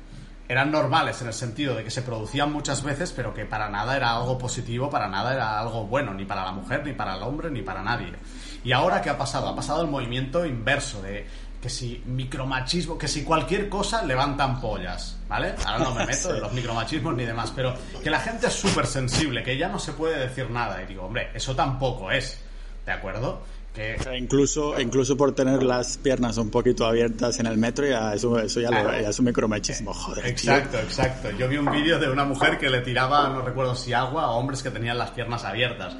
eran 0.49 0.71
normales 0.71 1.21
en 1.21 1.29
el 1.29 1.35
sentido 1.35 1.75
de 1.75 1.85
que 1.85 1.91
se 1.91 2.03
producían 2.03 2.51
muchas 2.51 2.83
veces, 2.83 3.13
pero 3.13 3.35
que 3.35 3.45
para 3.45 3.69
nada 3.69 3.97
era 3.97 4.17
algo 4.17 4.39
positivo, 4.39 4.89
para 4.89 5.07
nada 5.07 5.35
era 5.35 5.61
algo 5.61 5.85
bueno, 5.85 6.15
ni 6.15 6.25
para 6.25 6.45
la 6.45 6.53
mujer, 6.53 6.85
ni 6.85 6.95
para 6.95 7.17
el 7.17 7.23
hombre, 7.23 7.51
ni 7.51 7.61
para 7.61 7.83
nadie. 7.83 8.13
Y 8.65 8.73
ahora, 8.73 9.03
¿qué 9.03 9.11
ha 9.11 9.19
pasado? 9.19 9.49
Ha 9.49 9.55
pasado 9.55 9.83
el 9.83 9.89
movimiento 9.89 10.47
inverso 10.47 11.03
de 11.03 11.27
que 11.61 11.69
si 11.69 12.03
micromachismo, 12.07 12.97
que 12.97 13.09
si 13.09 13.25
cualquier 13.25 13.69
cosa 13.69 14.03
levantan 14.05 14.61
pollas, 14.61 15.19
¿vale? 15.29 15.55
Ahora 15.67 15.85
no 15.85 15.95
me 15.95 16.07
meto 16.07 16.35
en 16.35 16.41
los 16.41 16.53
micromachismos 16.53 17.15
ni 17.15 17.25
demás, 17.25 17.53
pero 17.55 17.75
que 18.03 18.11
la 18.11 18.21
gente 18.21 18.47
es 18.47 18.55
súper 18.55 18.87
sensible, 18.87 19.43
que 19.43 19.57
ya 19.59 19.69
no 19.69 19.79
se 19.79 19.93
puede 19.93 20.19
decir 20.19 20.51
nada. 20.51 20.83
Y 20.83 20.87
digo, 20.87 21.05
hombre, 21.05 21.31
eso 21.35 21.55
tampoco 21.55 22.11
es, 22.11 22.41
¿de 22.87 22.93
acuerdo? 22.93 23.43
Que 23.79 24.17
incluso, 24.19 24.79
incluso 24.81 25.17
por 25.17 25.33
tener 25.35 25.63
las 25.63 25.97
piernas 25.99 26.37
un 26.37 26.51
poquito 26.51 26.85
abiertas 26.87 27.39
en 27.39 27.47
el 27.47 27.57
metro, 27.57 27.87
ya 27.87 28.13
eso, 28.15 28.39
eso 28.39 28.61
ya, 28.61 28.71
lo- 28.71 28.91
ya 29.01 29.09
es 29.11 29.19
un 29.19 29.27
micromachismo, 29.27 29.95
joder. 29.95 30.23
tío. 30.25 30.31
Exacto, 30.33 30.79
exacto. 30.79 31.31
Yo 31.39 31.49
vi 31.49 31.57
un 31.59 31.71
vídeo 31.71 31.99
de 31.99 32.11
una 32.11 32.25
mujer 32.25 32.59
que 32.59 32.69
le 32.69 32.81
tiraba, 32.81 33.29
no 33.29 33.43
recuerdo 33.43 33.75
si 33.75 33.93
agua, 33.93 34.25
a 34.25 34.31
hombres 34.31 34.63
que 34.63 34.71
tenían 34.71 34.99
las 34.99 35.11
piernas 35.13 35.45
abiertas. 35.45 35.97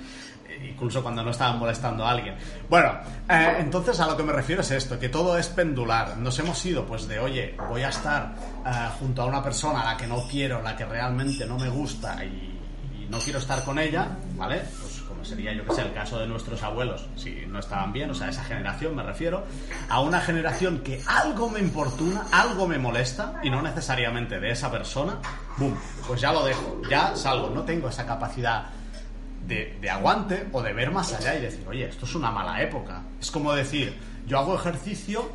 Incluso 0.69 1.03
cuando 1.05 1.23
no 1.23 1.31
estaban 1.31 1.57
molestando 1.59 2.05
a 2.05 2.11
alguien. 2.11 2.35
Bueno, 2.69 2.93
eh, 3.31 3.57
entonces 3.61 4.01
a 4.01 4.07
lo 4.09 4.17
que 4.17 4.25
me 4.25 4.33
refiero 4.33 4.63
es 4.63 4.71
esto, 4.73 4.99
que 4.99 5.09
todo 5.09 5.39
es 5.39 5.47
pendular. 5.47 6.17
Nos 6.17 6.37
hemos 6.41 6.65
ido 6.67 6.85
pues 6.85 7.07
de, 7.07 7.21
oye, 7.21 7.55
voy 7.69 7.83
a 7.83 7.91
estar 7.91 8.35
eh, 8.67 8.71
junto 8.99 9.23
a 9.23 9.27
una 9.27 9.41
persona 9.41 9.83
a 9.83 9.93
la 9.93 9.97
que 9.97 10.09
no 10.09 10.27
quiero, 10.29 10.61
la 10.61 10.75
que 10.75 10.85
realmente 10.85 11.47
no 11.47 11.57
me 11.59 11.69
gusta 11.69 12.25
y, 12.25 12.59
y 13.05 13.07
no 13.09 13.19
quiero 13.21 13.39
estar 13.39 13.63
con 13.63 13.79
ella, 13.79 14.09
¿vale? 14.37 14.63
Sería 15.23 15.53
yo 15.53 15.65
que 15.65 15.75
sé 15.75 15.83
el 15.83 15.93
caso 15.93 16.19
de 16.19 16.27
nuestros 16.27 16.63
abuelos, 16.63 17.07
si 17.17 17.45
no 17.47 17.59
estaban 17.59 17.93
bien, 17.93 18.11
o 18.11 18.15
sea, 18.15 18.29
esa 18.29 18.45
generación 18.45 18.95
me 18.95 19.03
refiero, 19.03 19.45
a 19.89 20.01
una 20.01 20.21
generación 20.21 20.79
que 20.81 21.03
algo 21.07 21.51
me 21.51 21.61
importuna, 21.61 22.27
algo 22.33 22.67
me 22.67 22.79
molesta, 22.79 23.41
y 23.43 23.51
no 23.51 23.63
necesariamente 23.63 24.41
de 24.41 24.51
esa 24.51 24.71
persona, 24.71 25.19
¡boom! 25.57 25.77
Pues 26.07 26.21
ya 26.21 26.33
lo 26.33 26.45
dejo, 26.45 26.81
ya 26.89 27.15
salgo, 27.17 27.51
no 27.51 27.63
tengo 27.63 27.89
esa 27.89 28.07
capacidad 28.07 28.67
de, 29.47 29.79
de 29.81 29.91
aguante 29.91 30.47
o 30.53 30.63
de 30.63 30.73
ver 30.73 30.91
más 30.91 31.13
allá 31.13 31.35
y 31.35 31.41
decir, 31.41 31.67
oye, 31.69 31.89
esto 31.89 32.05
es 32.05 32.15
una 32.15 32.31
mala 32.31 32.61
época. 32.63 33.03
Es 33.21 33.31
como 33.31 33.53
decir, 33.55 33.97
yo 34.27 34.39
hago 34.39 34.55
ejercicio 34.55 35.31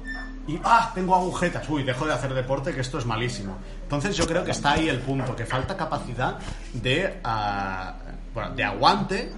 y, 0.48 0.60
ah, 0.64 0.92
tengo 0.94 1.16
agujetas, 1.16 1.68
uy, 1.70 1.84
dejo 1.84 2.06
de 2.06 2.14
hacer 2.14 2.34
deporte, 2.34 2.74
que 2.74 2.82
esto 2.82 2.98
es 3.00 3.06
malísimo. 3.06 3.58
Entonces 3.82 4.16
yo 4.16 4.28
creo 4.28 4.44
que 4.44 4.52
está 4.52 4.74
ahí 4.74 4.90
el 4.90 5.00
punto, 5.00 5.36
que 5.36 5.46
falta 5.46 5.76
capacidad 5.76 6.38
de, 6.74 7.20
ah, 7.24 7.96
bueno, 8.34 8.52
de 8.52 8.64
aguante, 8.64 9.32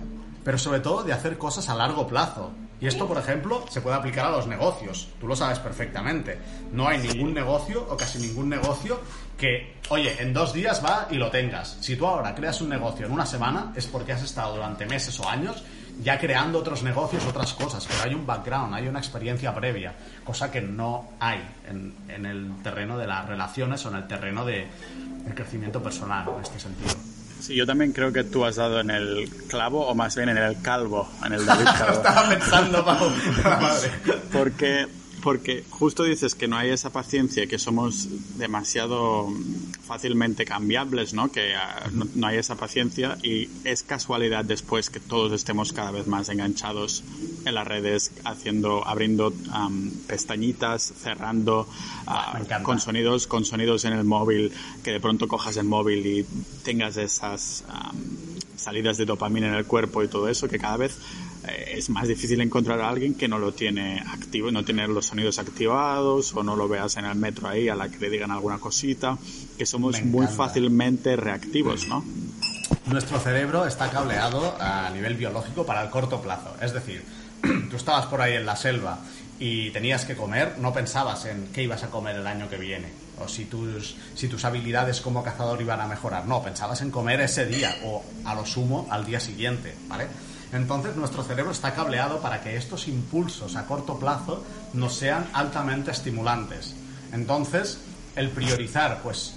pero 0.45 0.59
sobre 0.59 0.79
todo 0.79 1.03
de 1.03 1.11
hacer 1.11 1.39
cosas 1.39 1.67
a 1.69 1.75
largo 1.75 2.07
plazo. 2.07 2.51
Y 2.79 2.85
esto, 2.85 3.07
por 3.07 3.17
ejemplo, 3.17 3.65
se 3.67 3.81
puede 3.81 3.95
aplicar 3.95 4.27
a 4.27 4.29
los 4.29 4.45
negocios. 4.45 5.07
Tú 5.19 5.27
lo 5.27 5.35
sabes 5.35 5.57
perfectamente. 5.57 6.37
No 6.71 6.87
hay 6.87 6.99
ningún 6.99 7.33
negocio 7.33 7.85
o 7.89 7.97
casi 7.97 8.19
ningún 8.19 8.47
negocio 8.49 8.99
que, 9.37 9.77
oye, 9.89 10.21
en 10.21 10.33
dos 10.33 10.53
días 10.53 10.85
va 10.85 11.07
y 11.09 11.15
lo 11.15 11.31
tengas. 11.31 11.77
Si 11.81 11.95
tú 11.95 12.05
ahora 12.05 12.35
creas 12.35 12.61
un 12.61 12.69
negocio 12.69 13.07
en 13.07 13.11
una 13.11 13.25
semana 13.25 13.73
es 13.75 13.87
porque 13.87 14.13
has 14.13 14.21
estado 14.21 14.55
durante 14.55 14.85
meses 14.85 15.19
o 15.19 15.27
años 15.27 15.63
ya 16.03 16.19
creando 16.19 16.59
otros 16.59 16.83
negocios, 16.83 17.25
otras 17.25 17.53
cosas, 17.53 17.87
pero 17.87 18.03
hay 18.03 18.13
un 18.13 18.25
background, 18.25 18.75
hay 18.75 18.87
una 18.87 18.99
experiencia 18.99 19.55
previa, 19.55 19.95
cosa 20.25 20.51
que 20.51 20.61
no 20.61 21.11
hay 21.19 21.41
en, 21.67 21.95
en 22.09 22.25
el 22.25 22.61
terreno 22.61 22.97
de 22.97 23.07
las 23.07 23.25
relaciones 23.25 23.83
o 23.85 23.89
en 23.89 23.95
el 23.95 24.07
terreno 24.07 24.45
de, 24.45 24.67
del 25.23 25.33
crecimiento 25.33 25.81
personal, 25.81 26.27
en 26.35 26.41
este 26.43 26.59
sentido. 26.59 27.14
Sí, 27.39 27.55
yo 27.55 27.65
también 27.65 27.91
creo 27.91 28.11
que 28.11 28.23
tú 28.23 28.45
has 28.45 28.55
dado 28.55 28.79
en 28.79 28.89
el 28.89 29.29
clavo, 29.47 29.87
o 29.87 29.93
más 29.93 30.15
bien 30.15 30.29
en 30.29 30.37
el 30.37 30.61
calvo, 30.61 31.09
en 31.25 31.33
el 31.33 31.45
David 31.45 31.65
Calvo. 31.65 31.93
Estaba 31.93 32.29
pensando, 32.29 32.85
Pau, 32.85 33.11
la 33.43 33.57
madre. 33.57 33.91
Porque, 34.31 34.87
porque 35.25 35.63
justo 35.71 36.03
dices 36.03 36.35
que 36.35 36.47
no 36.47 36.55
hay 36.55 36.69
esa 36.69 36.91
paciencia, 36.91 37.47
que 37.47 37.57
somos 37.57 38.37
demasiado 38.37 39.27
fácilmente 39.83 40.45
cambiables, 40.45 41.15
¿no? 41.15 41.31
Que 41.31 41.55
ah, 41.55 41.89
no, 41.91 42.05
no 42.13 42.27
hay 42.27 42.37
esa 42.37 42.53
paciencia 42.53 43.17
y 43.23 43.49
es 43.63 43.81
casualidad 43.81 44.45
después 44.45 44.91
que 44.91 44.99
todos 44.99 45.31
estemos 45.31 45.73
cada 45.73 45.89
vez 45.89 46.05
más 46.05 46.29
enganchados 46.29 47.03
en 47.43 47.55
las 47.55 47.67
redes, 47.67 48.11
haciendo, 48.23 48.87
abriendo 48.87 49.33
am, 49.51 49.89
pestañitas, 50.05 50.93
cerrando, 50.95 51.67
encanta. 52.03 52.61
con 52.61 52.79
sonidos, 52.79 53.25
con 53.25 53.45
sonidos 53.45 53.83
en 53.85 53.93
el 53.93 54.03
móvil, 54.03 54.51
que 54.83 54.91
de 54.91 54.99
pronto 54.99 55.27
cojas 55.27 55.57
el 55.57 55.65
móvil 55.65 56.05
y 56.05 56.25
tengas 56.63 56.97
esas 56.97 57.63
am, 57.67 57.95
salidas 58.57 58.97
de 58.97 59.05
dopamina 59.05 59.47
en 59.47 59.55
el 59.55 59.65
cuerpo 59.65 60.03
y 60.03 60.07
todo 60.07 60.29
eso, 60.29 60.47
que 60.47 60.59
cada 60.59 60.77
vez 60.77 60.99
es 61.45 61.89
más 61.89 62.07
difícil 62.07 62.41
encontrar 62.41 62.81
a 62.81 62.89
alguien 62.89 63.15
que 63.15 63.27
no 63.27 63.39
lo 63.39 63.53
tiene 63.53 64.03
activo, 64.11 64.51
no 64.51 64.63
tiene 64.63 64.87
los 64.87 65.07
sonidos 65.07 65.39
activados 65.39 66.33
o 66.33 66.43
no 66.43 66.55
lo 66.55 66.67
veas 66.67 66.97
en 66.97 67.05
el 67.05 67.15
metro 67.15 67.47
ahí 67.47 67.69
a 67.69 67.75
la 67.75 67.89
que 67.89 67.97
le 67.99 68.09
digan 68.09 68.31
alguna 68.31 68.59
cosita, 68.59 69.17
que 69.57 69.65
somos 69.65 70.03
muy 70.03 70.27
fácilmente 70.27 71.15
reactivos, 71.15 71.87
¿no? 71.87 72.03
Nuestro 72.87 73.19
cerebro 73.19 73.65
está 73.65 73.89
cableado 73.89 74.55
a 74.59 74.89
nivel 74.91 75.15
biológico 75.15 75.65
para 75.65 75.83
el 75.83 75.89
corto 75.89 76.21
plazo. 76.21 76.55
Es 76.61 76.73
decir, 76.73 77.03
tú 77.69 77.75
estabas 77.75 78.05
por 78.07 78.21
ahí 78.21 78.33
en 78.33 78.45
la 78.45 78.55
selva 78.55 78.99
y 79.39 79.69
tenías 79.71 80.05
que 80.05 80.15
comer, 80.15 80.55
no 80.59 80.73
pensabas 80.73 81.25
en 81.25 81.47
qué 81.47 81.63
ibas 81.63 81.83
a 81.83 81.89
comer 81.89 82.15
el 82.15 82.27
año 82.27 82.49
que 82.49 82.57
viene. 82.57 82.87
o 83.19 83.27
si 83.27 83.45
tus, 83.45 83.95
si 84.13 84.27
tus 84.27 84.43
habilidades 84.45 85.01
como 85.01 85.23
cazador 85.23 85.61
iban 85.61 85.81
a 85.81 85.87
mejorar. 85.87 86.25
No, 86.25 86.43
pensabas 86.43 86.81
en 86.81 86.91
comer 86.91 87.21
ese 87.21 87.45
día 87.45 87.75
o 87.83 88.03
a 88.23 88.35
lo 88.35 88.45
sumo 88.45 88.87
al 88.89 89.05
día 89.05 89.19
siguiente, 89.19 89.73
¿vale? 89.87 90.07
Entonces 90.51 90.95
nuestro 90.95 91.23
cerebro 91.23 91.51
está 91.51 91.73
cableado 91.73 92.21
para 92.21 92.41
que 92.41 92.55
estos 92.55 92.87
impulsos 92.87 93.55
a 93.55 93.65
corto 93.65 93.99
plazo 93.99 94.43
nos 94.73 94.95
sean 94.95 95.27
altamente 95.33 95.91
estimulantes. 95.91 96.75
Entonces, 97.11 97.79
el 98.15 98.29
priorizar, 98.29 99.01
pues, 99.01 99.35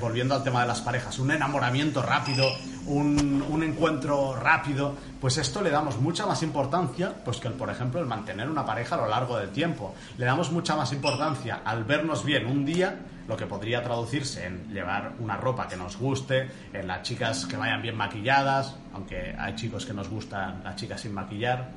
volviendo 0.00 0.34
al 0.34 0.42
tema 0.42 0.62
de 0.62 0.68
las 0.68 0.80
parejas, 0.80 1.18
un 1.18 1.30
enamoramiento 1.30 2.02
rápido, 2.02 2.50
un, 2.86 3.62
encuentro 3.62 4.36
rápido, 4.36 4.94
pues 5.20 5.38
esto 5.38 5.62
le 5.62 5.70
damos 5.70 5.98
mucha 5.98 6.26
más 6.26 6.42
importancia, 6.42 7.14
pues 7.24 7.38
que 7.38 7.48
el, 7.48 7.54
por 7.54 7.70
ejemplo, 7.70 8.00
el 8.00 8.06
mantener 8.06 8.50
una 8.50 8.64
pareja 8.64 8.96
a 8.96 8.98
lo 8.98 9.08
largo 9.08 9.38
del 9.38 9.50
tiempo. 9.50 9.94
Le 10.18 10.26
damos 10.26 10.52
mucha 10.52 10.76
más 10.76 10.92
importancia 10.92 11.62
al 11.64 11.84
vernos 11.84 12.24
bien 12.24 12.46
un 12.46 12.64
día, 12.64 12.98
lo 13.26 13.36
que 13.36 13.46
podría 13.46 13.82
traducirse 13.82 14.44
en 14.46 14.72
llevar 14.72 15.12
una 15.18 15.36
ropa 15.36 15.66
que 15.66 15.76
nos 15.76 15.96
guste, 15.96 16.50
en 16.72 16.86
las 16.86 17.02
chicas 17.02 17.46
que 17.46 17.56
vayan 17.56 17.80
bien 17.80 17.96
maquilladas, 17.96 18.76
aunque 18.92 19.34
hay 19.38 19.54
chicos 19.54 19.86
que 19.86 19.94
nos 19.94 20.08
gustan 20.08 20.62
las 20.62 20.76
chicas 20.76 21.00
sin 21.00 21.14
maquillar, 21.14 21.70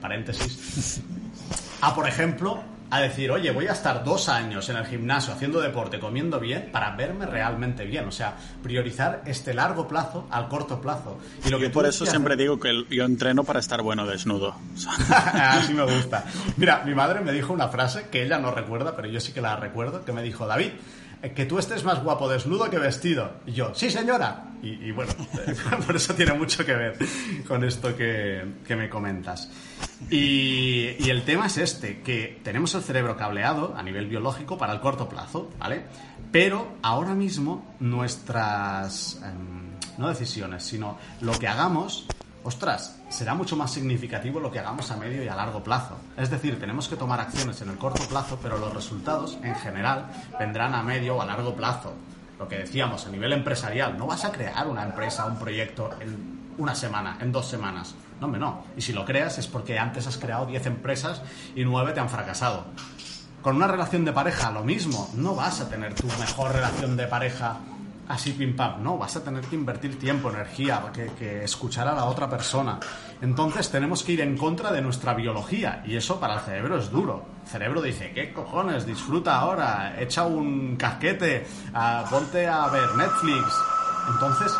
paréntesis, 0.00 1.00
a, 1.80 1.94
por 1.94 2.06
ejemplo, 2.06 2.62
a 2.92 3.00
decir, 3.00 3.30
oye, 3.30 3.50
voy 3.52 3.66
a 3.68 3.72
estar 3.72 4.04
dos 4.04 4.28
años 4.28 4.68
en 4.68 4.76
el 4.76 4.84
gimnasio 4.84 5.32
haciendo 5.32 5.62
deporte, 5.62 5.98
comiendo 5.98 6.38
bien, 6.38 6.68
para 6.70 6.94
verme 6.94 7.24
realmente 7.24 7.86
bien. 7.86 8.06
O 8.06 8.12
sea, 8.12 8.36
priorizar 8.62 9.22
este 9.24 9.54
largo 9.54 9.88
plazo 9.88 10.26
al 10.30 10.46
corto 10.46 10.78
plazo. 10.78 11.18
Y 11.42 11.48
lo 11.48 11.58
que 11.58 11.70
por 11.70 11.86
eso 11.86 12.04
siempre 12.04 12.36
digo 12.36 12.60
que 12.60 12.84
yo 12.90 13.04
entreno 13.04 13.44
para 13.44 13.60
estar 13.60 13.80
bueno 13.80 14.06
desnudo. 14.06 14.56
Así 15.08 15.72
me 15.72 15.84
gusta. 15.84 16.26
Mira, 16.58 16.82
mi 16.84 16.94
madre 16.94 17.20
me 17.20 17.32
dijo 17.32 17.54
una 17.54 17.68
frase 17.68 18.08
que 18.10 18.24
ella 18.24 18.38
no 18.38 18.50
recuerda, 18.50 18.94
pero 18.94 19.08
yo 19.08 19.20
sí 19.20 19.32
que 19.32 19.40
la 19.40 19.56
recuerdo, 19.56 20.04
que 20.04 20.12
me 20.12 20.22
dijo, 20.22 20.46
David, 20.46 20.72
que 21.30 21.46
tú 21.46 21.58
estés 21.58 21.84
más 21.84 22.02
guapo 22.02 22.28
desnudo 22.28 22.68
que 22.68 22.78
vestido. 22.78 23.32
Y 23.46 23.52
yo, 23.52 23.74
sí 23.74 23.90
señora. 23.90 24.48
Y, 24.62 24.92
bueno, 24.92 25.12
por 25.86 25.96
eso 25.96 26.14
tiene 26.14 26.34
mucho 26.34 26.64
que 26.64 26.74
ver 26.74 26.96
con 27.48 27.64
esto 27.64 27.96
que, 27.96 28.44
me 28.68 28.88
comentas. 28.88 29.50
Y, 30.08 30.94
y, 30.98 31.10
el 31.10 31.24
tema 31.24 31.46
es 31.46 31.58
este, 31.58 32.00
que 32.00 32.40
tenemos 32.44 32.74
el 32.74 32.82
cerebro 32.82 33.16
cableado 33.16 33.74
a 33.76 33.82
nivel 33.82 34.06
biológico 34.06 34.56
para 34.56 34.72
el 34.72 34.80
corto 34.80 35.08
plazo, 35.08 35.50
¿vale? 35.58 35.84
Pero 36.30 36.76
ahora 36.82 37.14
mismo 37.14 37.74
nuestras, 37.80 39.20
em, 39.24 39.72
no 39.98 40.08
decisiones, 40.08 40.62
sino 40.62 40.96
lo 41.20 41.32
que 41.32 41.48
hagamos 41.48 42.06
ostras, 42.44 43.00
será 43.08 43.34
mucho 43.34 43.56
más 43.56 43.70
significativo 43.70 44.40
lo 44.40 44.50
que 44.50 44.58
hagamos 44.58 44.90
a 44.90 44.96
medio 44.96 45.22
y 45.22 45.28
a 45.28 45.34
largo 45.34 45.62
plazo. 45.62 45.96
Es 46.16 46.30
decir, 46.30 46.58
tenemos 46.58 46.88
que 46.88 46.96
tomar 46.96 47.20
acciones 47.20 47.60
en 47.62 47.70
el 47.70 47.78
corto 47.78 48.02
plazo, 48.08 48.38
pero 48.42 48.58
los 48.58 48.74
resultados, 48.74 49.38
en 49.42 49.54
general, 49.54 50.06
vendrán 50.38 50.74
a 50.74 50.82
medio 50.82 51.16
o 51.16 51.22
a 51.22 51.26
largo 51.26 51.54
plazo. 51.54 51.92
Lo 52.38 52.48
que 52.48 52.58
decíamos, 52.58 53.06
a 53.06 53.10
nivel 53.10 53.32
empresarial, 53.32 53.96
no 53.96 54.06
vas 54.06 54.24
a 54.24 54.32
crear 54.32 54.66
una 54.66 54.82
empresa, 54.82 55.26
un 55.26 55.38
proyecto 55.38 55.90
en 56.00 56.42
una 56.58 56.74
semana, 56.74 57.18
en 57.20 57.32
dos 57.32 57.46
semanas. 57.46 57.94
No, 58.20 58.26
hombre, 58.26 58.40
no. 58.40 58.64
Y 58.76 58.82
si 58.82 58.92
lo 58.92 59.04
creas 59.04 59.38
es 59.38 59.46
porque 59.46 59.78
antes 59.78 60.06
has 60.06 60.18
creado 60.18 60.46
10 60.46 60.66
empresas 60.66 61.22
y 61.54 61.64
9 61.64 61.92
te 61.92 62.00
han 62.00 62.08
fracasado. 62.08 62.66
Con 63.42 63.56
una 63.56 63.66
relación 63.66 64.04
de 64.04 64.12
pareja, 64.12 64.52
lo 64.52 64.62
mismo. 64.62 65.10
No 65.14 65.34
vas 65.34 65.60
a 65.60 65.68
tener 65.68 65.94
tu 65.94 66.06
mejor 66.18 66.52
relación 66.52 66.96
de 66.96 67.06
pareja 67.06 67.58
así 68.12 68.32
pim 68.32 68.54
pam. 68.54 68.82
No, 68.82 68.98
vas 68.98 69.16
a 69.16 69.24
tener 69.24 69.42
que 69.44 69.56
invertir 69.56 69.98
tiempo, 69.98 70.30
energía, 70.30 70.82
que, 70.92 71.06
que 71.18 71.44
escuchar 71.44 71.88
a 71.88 71.94
la 71.94 72.04
otra 72.04 72.28
persona. 72.28 72.78
Entonces 73.22 73.70
tenemos 73.70 74.02
que 74.02 74.12
ir 74.12 74.20
en 74.20 74.36
contra 74.36 74.70
de 74.70 74.82
nuestra 74.82 75.14
biología 75.14 75.82
y 75.86 75.96
eso 75.96 76.20
para 76.20 76.34
el 76.34 76.40
cerebro 76.40 76.78
es 76.78 76.90
duro. 76.90 77.24
El 77.44 77.48
cerebro 77.48 77.80
dice, 77.80 78.12
¿qué 78.12 78.32
cojones? 78.32 78.84
Disfruta 78.84 79.38
ahora, 79.38 79.98
echa 79.98 80.24
un 80.24 80.76
casquete, 80.76 81.46
ah, 81.72 82.04
ponte 82.10 82.46
a 82.46 82.68
ver 82.68 82.94
Netflix. 82.96 83.46
Entonces 84.12 84.52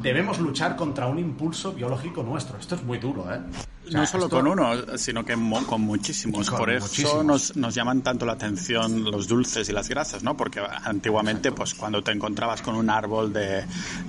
debemos 0.00 0.38
luchar 0.38 0.76
contra 0.76 1.06
un 1.06 1.18
impulso 1.18 1.72
biológico 1.72 2.22
nuestro. 2.22 2.56
Esto 2.56 2.76
es 2.76 2.84
muy 2.84 2.98
duro, 2.98 3.32
¿eh? 3.32 3.40
No 3.90 4.06
solo 4.06 4.28
con 4.28 4.46
uno, 4.46 4.98
sino 4.98 5.24
que 5.24 5.34
con 5.66 5.80
muchísimos. 5.80 6.50
Por 6.50 6.70
eso 6.70 7.22
Nos, 7.22 7.56
nos, 7.56 7.74
llaman 7.74 8.02
tanto 8.02 8.26
la 8.26 8.32
atención 8.32 9.04
los 9.04 9.28
dulces 9.28 9.68
y 9.68 9.72
las 9.72 9.88
grasas, 9.88 10.22
¿no? 10.22 10.36
Porque 10.36 10.60
antiguamente, 10.84 11.52
pues 11.52 11.74
cuando 11.74 12.02
te 12.02 12.12
encontrabas 12.12 12.62
con 12.62 12.74
un 12.74 12.90
árbol 12.90 13.32
de, 13.32 13.64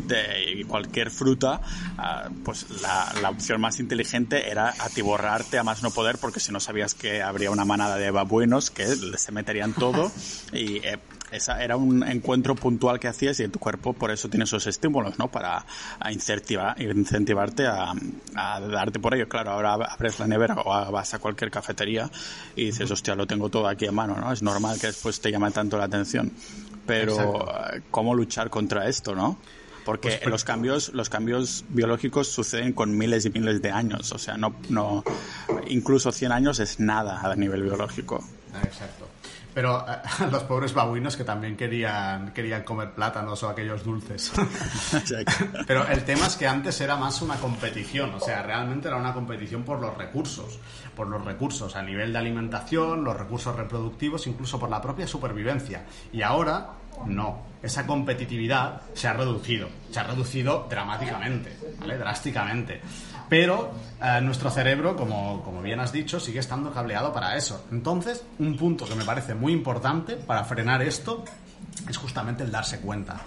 de 0.06 0.66
cualquier 0.68 1.12
fruta, 1.12 1.62
ah, 1.98 2.30
pues 2.44 2.66
la, 2.82 3.14
la, 3.22 3.30
opción 3.30 3.62
más 3.62 3.80
inteligente 3.80 4.50
era 4.50 4.74
atiborrarte 4.80 5.58
a 5.58 5.64
más 5.64 5.84
no 5.84 5.92
poder, 5.92 6.18
porque 6.18 6.40
si 6.40 6.52
no 6.52 6.60
sabías 6.60 6.94
que 6.94 7.22
habría 7.22 7.52
una 7.52 7.66
manada 7.66 7.98
de 7.98 8.12
babuinos 8.12 8.72
que 8.72 8.86
se 8.86 9.32
meterían 9.32 9.74
todo 9.74 10.12
y 10.54 10.78
eh, 10.78 11.00
esa 11.32 11.64
era 11.64 11.76
un 11.76 12.04
encuentro 12.08 12.56
puntual 12.56 13.00
que 13.00 13.08
hacías 13.08 13.40
y 13.40 13.48
tu 13.48 13.60
cuerpo 13.60 13.94
por 13.94 14.12
eso 14.12 14.30
tiene 14.30 14.46
esos 14.46 14.66
estímulos, 14.68 15.20
¿no? 15.20 15.30
Para 15.30 15.66
incentivar, 16.10 16.82
incentivarte 16.82 17.68
a, 17.68 17.94
a, 18.36 18.60
darte 18.62 19.00
por 19.00 19.14
ello. 19.16 19.28
Claro, 19.28 19.52
ahora 19.52 19.74
abres 19.74 20.20
la 20.20 20.28
nevera 20.28 20.56
o 20.64 20.92
vas 20.92 21.14
a 21.14 21.20
cualquier 21.20 21.52
cafetería 21.52 22.10
y 22.56 22.66
dices, 22.66 22.90
hostia, 22.92 23.16
lo 23.16 23.28
tengo 23.28 23.50
todo 23.50 23.68
aquí 23.68 23.88
a 23.88 23.92
mano, 23.92 24.16
¿no? 24.16 24.32
Es 24.32 24.42
normal 24.42 24.80
que 24.80 24.88
después 24.88 25.20
te 25.20 25.32
llame 25.32 25.52
tanto 25.52 25.78
la 25.78 25.86
atención. 25.86 26.32
Pero, 26.86 27.46
¿cómo 27.92 28.16
luchar 28.16 28.50
contra 28.50 28.88
esto, 28.88 29.14
no? 29.14 29.38
porque 29.88 30.10
pues, 30.10 30.20
pues, 30.20 30.32
los 30.32 30.44
cambios 30.44 30.90
los 30.94 31.10
cambios 31.10 31.64
biológicos 31.70 32.28
suceden 32.28 32.74
con 32.74 32.98
miles 32.98 33.26
y 33.26 33.30
miles 33.30 33.62
de 33.62 33.72
años 33.72 34.12
o 34.12 34.18
sea 34.18 34.36
no 34.36 34.54
no 34.68 35.06
incluso 35.70 36.12
100 36.12 36.34
años 36.34 36.60
es 36.60 36.82
nada 36.82 37.22
a 37.22 37.34
nivel 37.38 37.64
biológico 37.64 38.22
exacto 38.66 39.07
pero 39.58 39.84
eh, 39.90 40.28
los 40.32 40.44
pobres 40.44 40.72
babuinos 40.72 41.18
que 41.18 41.24
también 41.24 41.58
querían, 41.58 42.32
querían 42.32 42.62
comer 42.62 42.92
plátanos 42.92 43.42
o 43.42 43.50
aquellos 43.50 43.84
dulces. 43.84 44.32
Pero 45.68 45.88
el 45.88 46.04
tema 46.06 46.28
es 46.28 46.36
que 46.36 46.48
antes 46.48 46.80
era 46.80 46.96
más 46.96 47.24
una 47.24 47.38
competición, 47.38 48.14
o 48.14 48.20
sea, 48.20 48.44
realmente 48.44 48.88
era 48.88 48.98
una 48.98 49.16
competición 49.16 49.64
por 49.64 49.80
los 49.80 49.98
recursos, 49.98 50.60
por 50.96 51.08
los 51.08 51.26
recursos 51.26 51.76
a 51.76 51.82
nivel 51.82 52.14
de 52.14 52.20
alimentación, 52.20 53.04
los 53.04 53.18
recursos 53.18 53.56
reproductivos, 53.56 54.28
incluso 54.28 54.60
por 54.60 54.70
la 54.70 54.80
propia 54.80 55.08
supervivencia. 55.08 55.86
Y 56.14 56.22
ahora 56.22 56.74
no, 57.08 57.48
esa 57.64 57.88
competitividad 57.88 58.84
se 58.94 59.08
ha 59.08 59.14
reducido, 59.14 59.70
se 59.90 60.00
ha 60.00 60.04
reducido 60.04 60.68
dramáticamente, 60.70 61.58
¿vale? 61.80 61.98
Drásticamente. 61.98 62.82
Pero 63.30 63.72
eh, 64.02 64.22
nuestro 64.22 64.50
cerebro, 64.50 64.96
como, 64.96 65.44
como 65.44 65.62
bien 65.62 65.80
has 65.80 65.92
dicho, 65.92 66.20
sigue 66.20 66.40
estando 66.40 66.72
cableado 66.72 67.12
para 67.12 67.36
eso. 67.36 67.66
Entonces, 67.72 68.24
un 68.40 68.56
punto 68.56 68.86
que 68.86 68.96
me 68.96 69.04
parece 69.04 69.36
muy 69.36 69.54
importante 69.54 70.16
para 70.16 70.44
frenar 70.44 70.82
esto 70.82 71.26
es 71.90 71.98
justamente 71.98 72.44
el 72.44 72.52
darse 72.52 72.80
cuenta. 72.80 73.22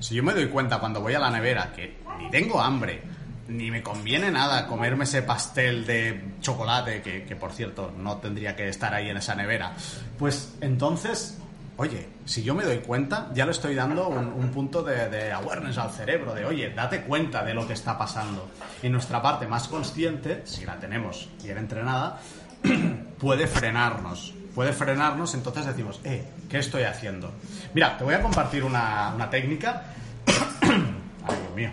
Si 0.00 0.14
yo 0.14 0.22
me 0.22 0.32
doy 0.32 0.48
cuenta 0.48 0.78
cuando 0.78 1.00
voy 1.00 1.14
a 1.14 1.18
la 1.18 1.30
nevera 1.30 1.72
que 1.72 1.98
ni 2.18 2.30
tengo 2.30 2.60
hambre, 2.60 3.02
ni 3.48 3.70
me 3.70 3.82
conviene 3.82 4.30
nada 4.30 4.66
comerme 4.66 5.04
ese 5.04 5.22
pastel 5.22 5.84
de 5.86 6.34
chocolate, 6.40 7.02
que, 7.02 7.24
que, 7.24 7.36
por 7.36 7.52
cierto 7.52 7.92
no 7.96 8.16
tendría 8.16 8.56
que 8.56 8.68
estar 8.68 8.94
ahí 8.94 9.10
en 9.10 9.16
esa 9.18 9.34
nevera, 9.34 9.74
pues 10.18 10.56
entonces 10.60 11.41
oye, 11.82 12.08
si 12.24 12.44
yo 12.44 12.54
me 12.54 12.62
doy 12.62 12.78
cuenta, 12.78 13.28
ya 13.34 13.44
le 13.44 13.50
estoy 13.50 13.74
dando 13.74 14.08
un, 14.08 14.50
punto 14.50 14.84
de, 14.84 15.32
awareness 15.32 15.78
al 15.78 15.90
cerebro, 15.90 16.32
de, 16.32 16.44
oye, 16.44 16.70
date 16.70 17.02
cuenta 17.02 17.44
de 17.44 17.54
lo 17.54 17.66
que 17.66 17.72
está 17.72 17.98
pasando. 17.98 18.48
Y 18.84 18.88
nuestra 18.88 19.20
parte 19.20 19.48
más 19.48 19.66
consciente, 19.66 20.42
si 20.44 20.64
la 20.64 20.78
tenemos 20.78 21.28
bien 21.42 21.58
entrenada, 21.58 22.20
puede 23.18 23.48
frenarnos. 23.48 24.32
Puede 24.54 24.72
frenarnos, 24.72 25.34
entonces 25.34 25.66
decimos, 25.66 26.00
eh, 26.04 26.24
¿qué 26.48 26.58
estoy 26.58 26.84
haciendo? 26.84 27.32
Mira, 27.74 27.98
te 27.98 28.04
voy 28.04 28.14
a 28.14 28.22
compartir 28.22 28.62
una, 28.62 29.28
técnica. 29.28 29.82
Ay, 30.62 31.36
Dios 31.40 31.54
mío. 31.56 31.70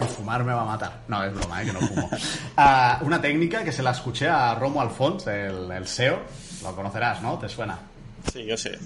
El 0.00 0.08
fumar 0.08 0.44
me 0.44 0.52
va 0.52 0.62
a 0.62 0.66
matar. 0.66 1.00
No, 1.08 1.24
es 1.24 1.32
broma, 1.32 1.62
¿eh? 1.62 1.66
que 1.66 1.72
no 1.72 1.80
fumo. 1.80 2.10
Ah, 2.56 2.98
una 3.00 3.22
técnica 3.22 3.64
que 3.64 3.72
se 3.72 3.82
la 3.82 3.92
escuché 3.92 4.28
a 4.28 4.54
Romo 4.54 4.82
Alfons, 4.82 5.26
el, 5.28 5.70
el 5.70 5.86
SEO. 5.86 6.20
Lo 6.62 6.76
conocerás, 6.76 7.22
¿no? 7.22 7.38
¿Te 7.38 7.48
suena? 7.48 7.78
Sí, 8.32 8.44
yo 8.44 8.56
sé. 8.56 8.78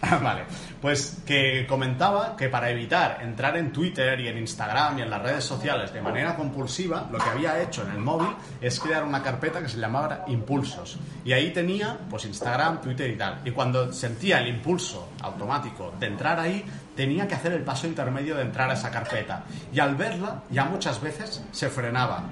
vale, 0.22 0.44
pues 0.80 1.22
que 1.26 1.66
comentaba 1.68 2.36
que 2.36 2.48
para 2.48 2.70
evitar 2.70 3.18
entrar 3.22 3.56
en 3.56 3.72
Twitter 3.72 4.18
y 4.20 4.28
en 4.28 4.38
Instagram 4.38 4.98
y 4.98 5.02
en 5.02 5.10
las 5.10 5.22
redes 5.22 5.44
sociales 5.44 5.92
de 5.92 6.00
manera 6.00 6.36
compulsiva, 6.36 7.08
lo 7.10 7.18
que 7.18 7.28
había 7.28 7.62
hecho 7.62 7.82
en 7.82 7.92
el 7.92 7.98
móvil 7.98 8.28
es 8.60 8.80
crear 8.80 9.04
una 9.04 9.22
carpeta 9.22 9.60
que 9.60 9.68
se 9.68 9.78
llamaba 9.78 10.24
Impulsos. 10.28 10.98
Y 11.24 11.32
ahí 11.32 11.52
tenía, 11.52 11.98
pues, 12.08 12.24
Instagram, 12.24 12.80
Twitter 12.80 13.10
y 13.10 13.16
tal. 13.16 13.40
Y 13.44 13.50
cuando 13.50 13.92
sentía 13.92 14.40
el 14.40 14.48
impulso 14.48 15.10
automático 15.22 15.94
de 15.98 16.06
entrar 16.06 16.40
ahí, 16.40 16.64
tenía 16.96 17.28
que 17.28 17.34
hacer 17.34 17.52
el 17.52 17.62
paso 17.62 17.86
intermedio 17.86 18.36
de 18.36 18.42
entrar 18.42 18.70
a 18.70 18.74
esa 18.74 18.90
carpeta. 18.90 19.44
Y 19.72 19.80
al 19.80 19.94
verla, 19.96 20.42
ya 20.50 20.64
muchas 20.64 21.00
veces 21.00 21.42
se 21.52 21.68
frenaba 21.68 22.24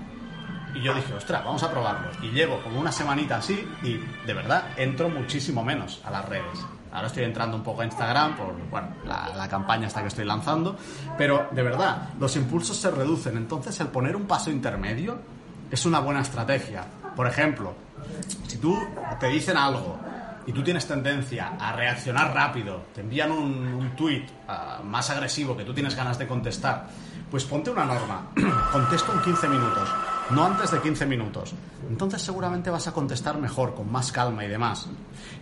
y 0.74 0.82
yo 0.82 0.94
dije, 0.94 1.14
ostras, 1.14 1.44
vamos 1.44 1.62
a 1.62 1.70
probarlo. 1.70 2.08
Y 2.22 2.30
llevo 2.30 2.62
como 2.62 2.80
una 2.80 2.92
semanita 2.92 3.36
así 3.36 3.66
y 3.82 3.98
de 4.26 4.34
verdad 4.34 4.64
entro 4.76 5.08
muchísimo 5.08 5.64
menos 5.64 6.00
a 6.04 6.10
las 6.10 6.28
redes. 6.28 6.64
Ahora 6.92 7.08
estoy 7.08 7.24
entrando 7.24 7.56
un 7.56 7.62
poco 7.62 7.82
a 7.82 7.84
Instagram 7.84 8.36
por 8.36 8.54
bueno, 8.70 8.88
la, 9.04 9.30
la, 9.36 9.48
campaña 9.48 9.86
hasta 9.86 10.00
que 10.00 10.08
estoy 10.08 10.24
lanzando, 10.24 10.76
pero 11.18 11.48
de 11.50 11.62
verdad, 11.62 12.08
los 12.18 12.34
impulsos 12.36 12.76
se 12.76 12.90
reducen. 12.90 13.36
Entonces, 13.36 13.78
el 13.80 13.88
poner 13.88 14.16
un 14.16 14.26
paso 14.26 14.50
intermedio 14.50 15.18
es 15.70 15.84
una 15.84 16.00
buena 16.00 16.22
estrategia. 16.22 16.84
Por 17.14 17.26
ejemplo, 17.26 17.74
si 18.46 18.58
tú 18.58 18.78
te 19.20 19.28
dicen 19.28 19.56
algo 19.56 19.98
y 20.46 20.52
tú 20.52 20.62
tienes 20.62 20.86
tendencia 20.86 21.52
a 21.60 21.72
reaccionar 21.72 22.32
rápido, 22.32 22.84
te 22.94 23.02
envían 23.02 23.30
un, 23.30 23.66
un 23.66 23.90
tweet 23.96 24.24
ah, 24.48 24.80
más 24.82 25.10
agresivo 25.10 25.56
que 25.56 25.64
tú 25.64 25.74
tienes 25.74 25.94
ganas 25.94 26.18
de 26.18 26.26
contestar, 26.26 26.86
pues 27.30 27.44
ponte 27.44 27.70
una 27.70 27.84
norma. 27.84 28.30
Contesto 28.72 29.12
en 29.12 29.20
15 29.20 29.48
minutos, 29.48 29.88
no 30.30 30.44
antes 30.44 30.70
de 30.70 30.80
15 30.80 31.06
minutos. 31.06 31.54
Entonces 31.88 32.22
seguramente 32.22 32.70
vas 32.70 32.86
a 32.86 32.92
contestar 32.92 33.38
mejor, 33.38 33.74
con 33.74 33.90
más 33.90 34.12
calma 34.12 34.44
y 34.44 34.48
demás. 34.48 34.86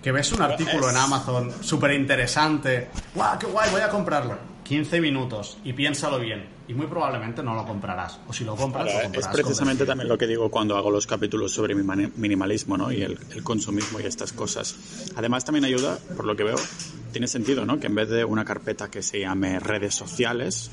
Que 0.02 0.12
ves 0.12 0.32
un 0.32 0.42
artículo 0.42 0.90
en 0.90 0.96
Amazon 0.96 1.52
súper 1.60 1.92
interesante. 1.92 2.90
¡Guau, 3.14 3.38
qué 3.38 3.46
guay! 3.46 3.70
Voy 3.70 3.80
a 3.80 3.88
comprarlo. 3.88 4.55
15 4.66 5.00
minutos 5.00 5.58
y 5.64 5.72
piénsalo 5.72 6.18
bien. 6.18 6.56
Y 6.68 6.74
muy 6.74 6.88
probablemente 6.88 7.42
no 7.42 7.54
lo 7.54 7.64
comprarás. 7.64 8.18
O 8.26 8.32
si 8.32 8.44
lo 8.44 8.56
compras, 8.56 8.86
lo 8.86 9.02
comprarás. 9.02 9.30
Es 9.30 9.32
precisamente 9.32 9.86
también 9.86 10.08
lo 10.08 10.18
que 10.18 10.26
digo 10.26 10.50
cuando 10.50 10.76
hago 10.76 10.90
los 10.90 11.06
capítulos 11.06 11.52
sobre 11.52 11.76
mi 11.76 11.84
minimalismo 12.16 12.76
¿no? 12.76 12.90
y 12.90 13.02
el, 13.02 13.16
el, 13.30 13.44
consumismo 13.44 14.00
y 14.00 14.02
estas 14.02 14.32
cosas. 14.32 14.74
Además, 15.14 15.44
también 15.44 15.64
ayuda, 15.64 15.96
por 16.16 16.24
lo 16.24 16.34
que 16.34 16.42
veo, 16.42 16.56
tiene 17.12 17.28
sentido 17.28 17.64
¿no? 17.64 17.78
que 17.78 17.86
en 17.86 17.94
vez 17.94 18.08
de 18.08 18.24
una 18.24 18.44
carpeta 18.44 18.90
que 18.90 19.00
se 19.00 19.20
llame 19.20 19.60
redes 19.60 19.94
sociales, 19.94 20.72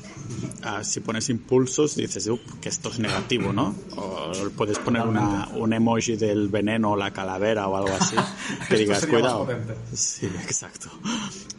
uh, 0.66 0.84
si 0.84 1.00
pones 1.00 1.30
impulsos, 1.30 1.96
dices 1.96 2.28
que 2.60 2.70
esto 2.70 2.90
es 2.90 3.00
negativo, 3.00 3.54
¿no? 3.54 3.76
O 3.96 4.32
puedes 4.58 4.80
poner 4.80 5.04
una, 5.04 5.48
un 5.54 5.72
emoji 5.72 6.16
del 6.16 6.50
veneno 6.50 6.92
o 6.92 6.96
la 6.96 7.12
calavera 7.12 7.68
o 7.68 7.78
algo 7.78 7.96
así. 7.98 8.16
que 8.68 8.76
digas, 8.76 9.06
cuidado. 9.06 9.48
Sí, 9.94 10.26
exacto. 10.26 10.90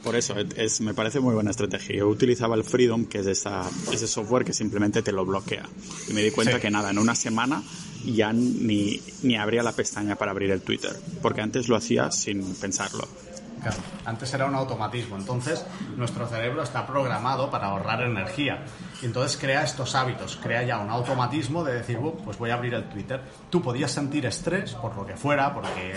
Por 0.04 0.16
eso, 0.16 0.34
es, 0.56 0.80
me 0.82 0.92
parece 0.92 1.18
muy 1.20 1.34
buena 1.34 1.50
estrategia. 1.50 1.96
Yo 1.96 2.08
utilizaba 2.08 2.54
el 2.56 2.62
Freedom, 2.62 3.06
que 3.06 3.20
es 3.20 3.26
esa, 3.26 3.68
ese 3.90 4.06
software 4.06 4.44
que 4.44 4.52
simplemente 4.52 5.02
te 5.02 5.12
lo 5.12 5.24
bloquea. 5.24 5.66
Y 6.08 6.12
me 6.12 6.22
di 6.22 6.30
cuenta 6.30 6.56
sí. 6.56 6.60
que 6.60 6.70
nada, 6.70 6.90
en 6.90 6.98
una 6.98 7.14
semana 7.14 7.62
ya 8.04 8.32
ni, 8.32 9.00
ni 9.22 9.36
abría 9.36 9.62
la 9.62 9.72
pestaña 9.72 10.16
para 10.16 10.30
abrir 10.32 10.50
el 10.50 10.60
Twitter, 10.60 10.94
porque 11.22 11.40
antes 11.40 11.68
lo 11.68 11.76
hacía 11.76 12.10
sin 12.10 12.54
pensarlo. 12.56 13.08
Claro, 13.62 13.78
antes 14.04 14.34
era 14.34 14.44
un 14.44 14.54
automatismo, 14.54 15.16
entonces 15.16 15.64
nuestro 15.96 16.28
cerebro 16.28 16.62
está 16.62 16.86
programado 16.86 17.50
para 17.50 17.68
ahorrar 17.68 18.02
energía 18.02 18.62
y 19.00 19.06
entonces 19.06 19.38
crea 19.38 19.62
estos 19.64 19.94
hábitos, 19.94 20.38
crea 20.42 20.62
ya 20.64 20.78
un 20.78 20.90
automatismo 20.90 21.64
de 21.64 21.76
decir, 21.76 21.98
pues 22.24 22.36
voy 22.36 22.50
a 22.50 22.54
abrir 22.54 22.74
el 22.74 22.84
Twitter. 22.90 23.22
Tú 23.48 23.62
podías 23.62 23.90
sentir 23.90 24.26
estrés 24.26 24.74
por 24.74 24.94
lo 24.94 25.06
que 25.06 25.16
fuera, 25.16 25.54
porque, 25.54 25.94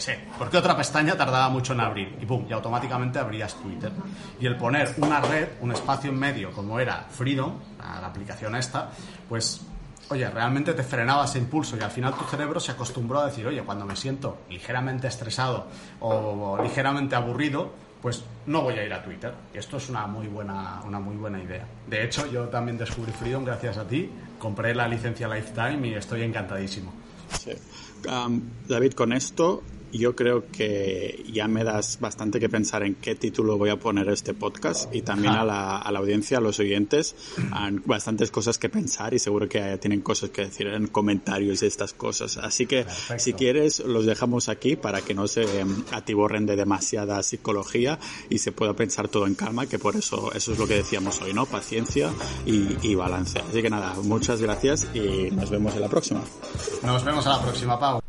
sé, 0.00 0.18
porque 0.38 0.56
otra 0.56 0.76
pestaña 0.76 1.16
tardaba 1.16 1.48
mucho 1.48 1.72
en 1.72 1.80
abrir 1.80 2.16
y 2.20 2.26
pum, 2.26 2.46
y 2.48 2.52
automáticamente 2.52 3.18
abrías 3.18 3.54
Twitter. 3.54 3.92
Y 4.40 4.46
el 4.46 4.56
poner 4.56 4.94
una 4.98 5.20
red, 5.20 5.48
un 5.60 5.72
espacio 5.72 6.10
en 6.10 6.18
medio 6.18 6.52
como 6.52 6.78
era 6.80 7.06
Freedom, 7.10 7.54
la 7.78 8.06
aplicación 8.06 8.54
esta, 8.56 8.90
pues 9.28 9.62
oye, 10.08 10.28
realmente 10.30 10.72
te 10.74 10.82
frenaba 10.82 11.24
ese 11.24 11.38
impulso 11.38 11.76
y 11.76 11.80
al 11.80 11.90
final 11.90 12.14
tu 12.14 12.24
cerebro 12.24 12.60
se 12.60 12.72
acostumbró 12.72 13.20
a 13.20 13.26
decir, 13.26 13.46
oye, 13.46 13.62
cuando 13.62 13.84
me 13.84 13.96
siento 13.96 14.38
ligeramente 14.48 15.08
estresado 15.08 15.66
o, 16.00 16.58
ligeramente 16.62 17.16
aburrido, 17.16 17.72
pues 18.00 18.24
no 18.46 18.62
voy 18.62 18.74
a 18.74 18.84
ir 18.84 18.92
a 18.92 19.02
Twitter. 19.02 19.34
Esto 19.52 19.78
es 19.78 19.88
una 19.88 20.06
muy 20.06 20.28
buena, 20.28 20.80
una 20.84 21.00
muy 21.00 21.16
buena 21.16 21.42
idea. 21.42 21.66
De 21.88 22.04
hecho, 22.04 22.30
yo 22.30 22.44
también 22.48 22.78
descubrí 22.78 23.12
Freedom 23.12 23.44
gracias 23.44 23.78
a 23.78 23.86
ti, 23.86 24.10
compré 24.38 24.74
la 24.74 24.86
licencia 24.86 25.26
Lifetime 25.26 25.88
y 25.88 25.94
estoy 25.94 26.22
encantadísimo. 26.22 26.92
Sí. 27.40 27.52
David, 28.68 28.92
con 28.92 29.12
esto 29.12 29.62
yo 29.92 30.14
creo 30.14 30.50
que 30.50 31.24
ya 31.32 31.48
me 31.48 31.64
das 31.64 31.98
bastante 32.00 32.40
que 32.40 32.48
pensar 32.48 32.82
en 32.82 32.94
qué 32.96 33.14
título 33.14 33.56
voy 33.58 33.70
a 33.70 33.76
poner 33.76 34.08
este 34.08 34.34
podcast 34.34 34.94
y 34.94 35.02
también 35.02 35.34
a 35.34 35.44
la, 35.44 35.78
a 35.78 35.92
la 35.92 35.98
audiencia, 35.98 36.38
a 36.38 36.40
los 36.40 36.58
oyentes, 36.58 37.14
han 37.52 37.82
bastantes 37.84 38.30
cosas 38.30 38.58
que 38.58 38.68
pensar 38.68 39.14
y 39.14 39.18
seguro 39.18 39.48
que 39.48 39.78
tienen 39.78 40.00
cosas 40.00 40.30
que 40.30 40.42
decir 40.42 40.66
en 40.68 40.86
comentarios 40.88 41.62
y 41.62 41.66
estas 41.66 41.92
cosas. 41.92 42.36
Así 42.36 42.66
que 42.66 42.84
Perfecto. 42.84 43.22
si 43.22 43.32
quieres 43.32 43.80
los 43.80 44.06
dejamos 44.06 44.48
aquí 44.48 44.76
para 44.76 45.00
que 45.00 45.14
no 45.14 45.28
se 45.28 45.44
um, 45.62 45.84
atiborren 45.92 46.46
de 46.46 46.56
demasiada 46.56 47.22
psicología 47.22 47.98
y 48.28 48.38
se 48.38 48.52
pueda 48.52 48.74
pensar 48.74 49.08
todo 49.08 49.26
en 49.26 49.34
calma, 49.34 49.66
que 49.66 49.78
por 49.78 49.96
eso 49.96 50.32
eso 50.32 50.52
es 50.52 50.58
lo 50.58 50.66
que 50.66 50.74
decíamos 50.74 51.20
hoy, 51.22 51.32
¿no? 51.32 51.46
Paciencia 51.46 52.10
y, 52.44 52.76
y 52.82 52.94
balance. 52.94 53.38
Así 53.38 53.62
que 53.62 53.70
nada, 53.70 53.94
muchas 54.02 54.40
gracias 54.40 54.86
y 54.94 55.30
nos 55.30 55.50
vemos 55.50 55.74
en 55.74 55.80
la 55.80 55.88
próxima. 55.88 56.22
Nos 56.82 57.04
vemos 57.04 57.26
a 57.26 57.30
la 57.30 57.42
próxima, 57.42 57.78
Pau. 57.78 58.00